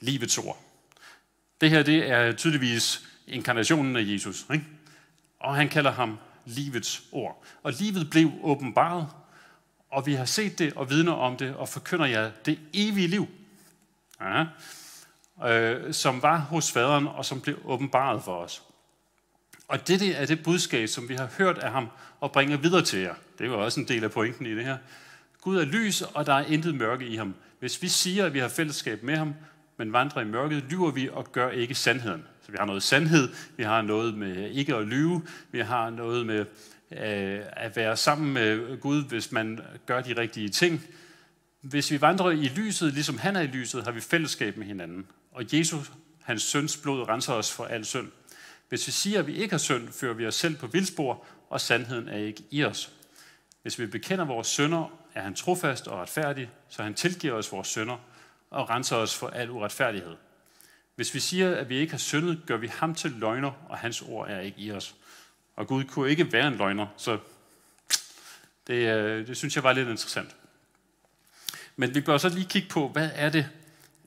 livets 0.00 0.38
ord. 0.38 0.58
Det 1.60 1.70
her, 1.70 1.82
det 1.82 2.10
er 2.10 2.32
tydeligvis 2.32 3.08
inkarnationen 3.26 3.96
af 3.96 4.02
Jesus. 4.06 4.46
Ikke? 4.52 4.64
Og 5.40 5.56
han 5.56 5.68
kalder 5.68 5.90
ham 5.90 6.18
livets 6.44 7.02
ord. 7.12 7.44
Og 7.62 7.72
livet 7.72 8.10
blev 8.10 8.32
åbenbaret, 8.42 9.08
og 9.90 10.06
vi 10.06 10.14
har 10.14 10.24
set 10.24 10.58
det 10.58 10.72
og 10.72 10.90
vidner 10.90 11.12
om 11.12 11.36
det, 11.36 11.54
og 11.54 11.68
forkynder 11.68 12.06
jer 12.06 12.30
det 12.46 12.58
evige 12.72 13.06
liv, 13.06 13.28
ja, 14.20 14.44
øh, 15.48 15.94
som 15.94 16.22
var 16.22 16.38
hos 16.38 16.72
faderen, 16.72 17.06
og 17.06 17.24
som 17.24 17.40
blev 17.40 17.58
åbenbaret 17.64 18.22
for 18.22 18.36
os. 18.36 18.62
Og 19.68 19.88
det 19.88 20.20
er 20.20 20.26
det 20.26 20.42
budskab, 20.42 20.88
som 20.88 21.08
vi 21.08 21.14
har 21.14 21.28
hørt 21.38 21.58
af 21.58 21.70
ham, 21.70 21.88
og 22.20 22.32
bringer 22.32 22.56
videre 22.56 22.82
til 22.82 22.98
jer. 22.98 23.14
Det 23.38 23.50
var 23.50 23.56
også 23.56 23.80
en 23.80 23.88
del 23.88 24.04
af 24.04 24.10
pointen 24.10 24.46
i 24.46 24.54
det 24.54 24.64
her. 24.64 24.78
Gud 25.40 25.58
er 25.58 25.64
lys, 25.64 26.02
og 26.02 26.26
der 26.26 26.34
er 26.34 26.44
intet 26.44 26.74
mørke 26.74 27.06
i 27.06 27.16
ham. 27.16 27.34
Hvis 27.58 27.82
vi 27.82 27.88
siger, 27.88 28.26
at 28.26 28.34
vi 28.34 28.38
har 28.38 28.48
fællesskab 28.48 29.02
med 29.02 29.16
ham, 29.16 29.34
men 29.76 29.92
vandrer 29.92 30.22
i 30.22 30.24
mørket, 30.24 30.64
lyver 30.70 30.90
vi 30.90 31.08
og 31.08 31.32
gør 31.32 31.50
ikke 31.50 31.74
sandheden. 31.74 32.24
Så 32.42 32.52
vi 32.52 32.56
har 32.58 32.66
noget 32.66 32.82
sandhed, 32.82 33.28
vi 33.56 33.62
har 33.62 33.82
noget 33.82 34.14
med 34.14 34.50
ikke 34.50 34.74
at 34.74 34.86
lyve, 34.86 35.22
vi 35.52 35.60
har 35.60 35.90
noget 35.90 36.26
med 36.26 36.44
øh, 36.90 37.40
at 37.52 37.76
være 37.76 37.96
sammen 37.96 38.32
med 38.32 38.80
Gud, 38.80 39.04
hvis 39.04 39.32
man 39.32 39.60
gør 39.86 40.00
de 40.00 40.16
rigtige 40.16 40.48
ting. 40.48 40.82
Hvis 41.60 41.90
vi 41.90 42.00
vandrer 42.00 42.30
i 42.30 42.48
lyset, 42.56 42.92
ligesom 42.92 43.18
han 43.18 43.36
er 43.36 43.40
i 43.40 43.46
lyset, 43.46 43.84
har 43.84 43.90
vi 43.90 44.00
fællesskab 44.00 44.56
med 44.56 44.66
hinanden. 44.66 45.06
Og 45.32 45.44
Jesus, 45.52 45.92
hans 46.22 46.42
søns 46.42 46.76
blod, 46.76 47.08
renser 47.08 47.32
os 47.32 47.52
for 47.52 47.64
al 47.64 47.84
synd. 47.84 48.08
Hvis 48.68 48.86
vi 48.86 48.92
siger, 48.92 49.18
at 49.18 49.26
vi 49.26 49.34
ikke 49.36 49.52
har 49.52 49.58
synd, 49.58 49.88
fører 49.88 50.14
vi 50.14 50.26
os 50.26 50.34
selv 50.34 50.56
på 50.56 50.66
vildspor, 50.66 51.24
og 51.50 51.60
sandheden 51.60 52.08
er 52.08 52.18
ikke 52.18 52.42
i 52.50 52.64
os. 52.64 52.92
Hvis 53.62 53.78
vi 53.78 53.86
bekender 53.86 54.24
vores 54.24 54.46
synder, 54.46 54.98
er 55.14 55.22
han 55.22 55.34
trofast 55.34 55.88
og 55.88 55.98
retfærdig, 55.98 56.50
så 56.68 56.82
han 56.82 56.94
tilgiver 56.94 57.34
os 57.34 57.52
vores 57.52 57.68
synder 57.68 57.96
og 58.50 58.70
renser 58.70 58.96
os 58.96 59.14
for 59.14 59.28
al 59.28 59.50
uretfærdighed. 59.50 60.16
Hvis 60.94 61.14
vi 61.14 61.20
siger, 61.20 61.56
at 61.56 61.68
vi 61.68 61.76
ikke 61.76 61.92
har 61.92 61.98
syndet, 61.98 62.42
gør 62.46 62.56
vi 62.56 62.66
ham 62.66 62.94
til 62.94 63.10
løgner, 63.10 63.50
og 63.68 63.78
hans 63.78 64.02
ord 64.02 64.28
er 64.30 64.40
ikke 64.40 64.58
i 64.58 64.72
os. 64.72 64.94
Og 65.56 65.66
Gud 65.66 65.84
kunne 65.84 66.10
ikke 66.10 66.32
være 66.32 66.48
en 66.48 66.56
løgner, 66.56 66.86
så 66.96 67.18
det, 68.66 68.74
øh, 68.74 69.26
det 69.26 69.36
synes 69.36 69.54
jeg 69.56 69.64
var 69.64 69.72
lidt 69.72 69.88
interessant. 69.88 70.36
Men 71.76 71.94
vi 71.94 72.00
bør 72.00 72.18
så 72.18 72.28
lige 72.28 72.48
kigge 72.48 72.68
på, 72.68 72.88
hvad 72.88 73.10
er 73.14 73.28
det 73.28 73.48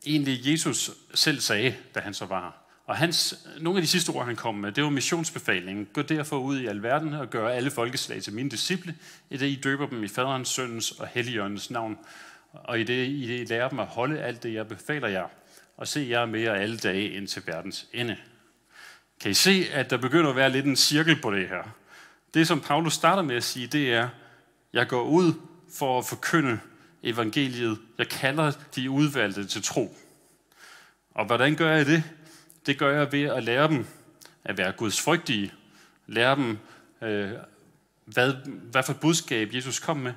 egentlig 0.06 0.52
Jesus 0.52 0.92
selv 1.14 1.40
sagde, 1.40 1.76
da 1.96 2.00
han 2.00 2.14
så 2.14 2.26
var 2.26 2.42
her. 2.42 2.52
Og 2.86 2.98
hans, 2.98 3.48
nogle 3.60 3.78
af 3.78 3.82
de 3.82 3.88
sidste 3.88 4.10
ord, 4.10 4.26
han 4.26 4.36
kom 4.36 4.56
med, 4.56 4.72
det 4.72 4.84
var 4.84 4.90
missionsbefalingen. 4.90 5.88
Gå 5.94 6.02
derfor 6.02 6.38
ud 6.38 6.60
i 6.60 6.68
alverden 6.68 7.14
og 7.14 7.30
gør 7.30 7.50
alle 7.50 7.72
folkeslag 7.72 8.22
til 8.22 8.34
mine 8.34 8.50
disciple, 8.50 8.96
i 9.30 9.38
det 9.38 9.48
I 9.48 9.56
døber 9.56 9.88
dem 9.88 10.04
i 10.04 10.08
faderens, 10.08 10.50
søndens 10.50 10.92
og 10.92 11.08
helligåndens 11.08 11.72
navn, 11.72 11.98
og 12.54 12.80
i 12.80 12.84
det 12.84 13.08
I 13.08 13.46
lærer 13.50 13.70
dem 13.70 13.80
at 13.80 13.86
holde 13.86 14.20
alt 14.20 14.44
det, 14.44 14.54
jeg 14.54 14.68
befaler 14.68 15.08
jer, 15.08 15.28
og 15.78 15.88
se 15.88 16.08
jer 16.10 16.26
med 16.26 16.40
jer 16.40 16.54
alle 16.54 16.78
dage 16.78 17.10
ind 17.10 17.28
til 17.28 17.44
verdens 17.46 17.88
ende. 17.94 18.18
Kan 19.20 19.32
I 19.32 19.34
se, 19.34 19.66
at 19.74 19.90
der 19.90 19.98
begynder 19.98 20.30
at 20.30 20.36
være 20.36 20.50
lidt 20.50 20.66
en 20.66 20.76
cirkel 20.76 21.22
på 21.22 21.32
det 21.32 21.50
her? 21.50 21.64
Det, 22.34 22.48
som 22.48 22.62
Paulus 22.62 22.94
starter 22.94 23.22
med 23.22 23.36
at 23.36 23.44
sige, 23.44 23.68
det 23.68 23.94
er, 23.94 24.10
jeg 24.74 24.88
går 24.88 25.04
ud 25.04 25.34
for 25.78 26.00
at 26.00 26.06
forkynde 26.06 26.60
evangeliet. 27.04 27.80
Jeg 27.98 28.08
kalder 28.08 28.52
de 28.76 28.90
udvalgte 28.90 29.46
til 29.46 29.64
tro. 29.64 29.96
Og 31.12 31.26
hvordan 31.26 31.56
gør 31.56 31.76
jeg 31.76 31.86
det? 31.86 32.04
Det 32.66 32.78
gør 32.78 32.98
jeg 32.98 33.12
ved 33.12 33.24
at 33.24 33.44
lære 33.44 33.68
dem 33.68 33.86
at 34.44 34.58
være 34.58 34.72
Guds 34.72 35.02
frygtige. 35.02 35.54
Lære 36.08 36.36
dem, 36.36 36.58
øh, 37.02 37.32
hvad, 38.06 38.34
hvad 38.72 38.84
for 38.84 38.94
et 38.94 39.00
budskab 39.00 39.54
Jesus 39.54 39.80
kom 39.80 39.98
med. 39.98 40.14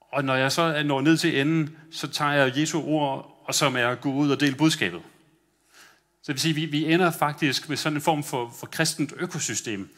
Og 0.00 0.24
når 0.24 0.34
jeg 0.34 0.52
så 0.52 0.82
når 0.82 1.00
ned 1.00 1.16
til 1.16 1.40
enden, 1.40 1.76
så 1.90 2.08
tager 2.08 2.32
jeg 2.32 2.58
Jesu 2.58 2.82
ord, 2.82 3.42
og 3.44 3.54
så 3.54 3.66
er 3.66 3.76
jeg 3.78 4.00
gå 4.00 4.12
ud 4.12 4.30
og 4.30 4.40
dele 4.40 4.56
budskabet. 4.56 5.02
Det 6.30 6.34
vil 6.34 6.40
sige, 6.40 6.50
at 6.50 6.56
vi, 6.56 6.64
vi 6.64 6.92
ender 6.92 7.10
faktisk 7.10 7.68
med 7.68 7.76
sådan 7.76 7.96
en 7.96 8.02
form 8.02 8.24
for, 8.24 8.54
for 8.58 8.66
kristent 8.66 9.12
økosystem. 9.16 9.96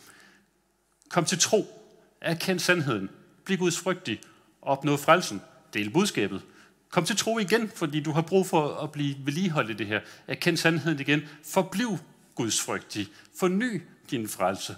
Kom 1.09 1.25
til 1.25 1.39
tro. 1.39 1.91
Erkend 2.21 2.59
sandheden. 2.59 3.11
Bliv 3.45 3.59
Guds 3.59 3.79
frygtig. 3.79 4.21
Opnå 4.63 4.97
frelsen. 4.97 5.43
Del 5.75 5.91
budskabet. 5.91 6.43
Kom 6.91 7.05
til 7.05 7.17
tro 7.17 7.39
igen, 7.39 7.71
fordi 7.75 8.01
du 8.01 8.13
har 8.13 8.23
brug 8.23 8.47
for 8.47 8.77
at 8.77 8.93
blive 8.93 9.17
vedligeholdt 9.25 9.71
i 9.71 9.75
det 9.75 9.87
her. 9.87 10.01
Erkend 10.27 10.57
sandheden 10.57 11.01
igen. 11.01 11.23
Forbliv 11.45 11.99
Guds 12.35 12.61
frygtig. 12.61 13.09
Forny 13.39 13.83
din 14.11 14.29
frelse. 14.29 14.77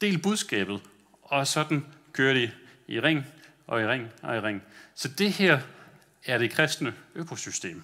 Del 0.00 0.18
budskabet. 0.18 0.80
Og 1.22 1.46
sådan 1.46 1.86
kører 2.12 2.34
de 2.34 2.50
i 2.88 3.00
ring 3.00 3.24
og 3.66 3.82
i 3.82 3.86
ring 3.86 4.08
og 4.22 4.36
i 4.36 4.40
ring. 4.40 4.62
Så 4.94 5.08
det 5.08 5.32
her 5.32 5.60
er 6.24 6.38
det 6.38 6.50
kristne 6.50 6.94
økosystem. 7.14 7.82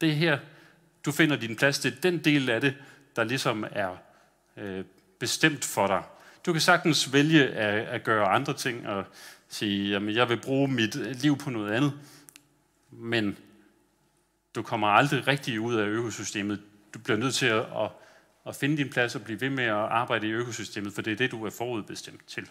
Det 0.00 0.16
her, 0.16 0.38
du 1.04 1.12
finder 1.12 1.36
din 1.36 1.56
plads 1.56 1.78
til 1.78 2.02
den 2.02 2.18
del 2.18 2.50
af 2.50 2.60
det, 2.60 2.74
der 3.16 3.24
ligesom 3.24 3.64
er 3.70 3.96
øh, 4.56 4.84
bestemt 5.18 5.64
for 5.64 5.86
dig. 5.86 6.02
Du 6.46 6.52
kan 6.52 6.60
sagtens 6.60 7.12
vælge 7.12 7.48
at, 7.48 7.86
at 7.86 8.04
gøre 8.04 8.26
andre 8.26 8.52
ting 8.54 8.88
og 8.88 9.04
sige, 9.48 9.90
jamen 9.90 10.14
jeg 10.14 10.28
vil 10.28 10.40
bruge 10.40 10.68
mit 10.68 10.94
liv 11.22 11.38
på 11.38 11.50
noget 11.50 11.72
andet, 11.72 11.92
men 12.90 13.36
du 14.54 14.62
kommer 14.62 14.88
aldrig 14.88 15.26
rigtig 15.26 15.60
ud 15.60 15.74
af 15.74 15.86
økosystemet. 15.86 16.60
Du 16.94 16.98
bliver 16.98 17.18
nødt 17.18 17.34
til 17.34 17.46
at, 17.46 17.60
at, 17.60 17.90
at 18.46 18.56
finde 18.56 18.76
din 18.76 18.90
plads 18.90 19.14
og 19.14 19.22
blive 19.22 19.40
ved 19.40 19.50
med 19.50 19.64
at 19.64 19.74
arbejde 19.74 20.26
i 20.26 20.30
økosystemet, 20.30 20.92
for 20.92 21.02
det 21.02 21.12
er 21.12 21.16
det, 21.16 21.30
du 21.30 21.46
er 21.46 21.50
forudbestemt 21.50 22.26
til. 22.26 22.48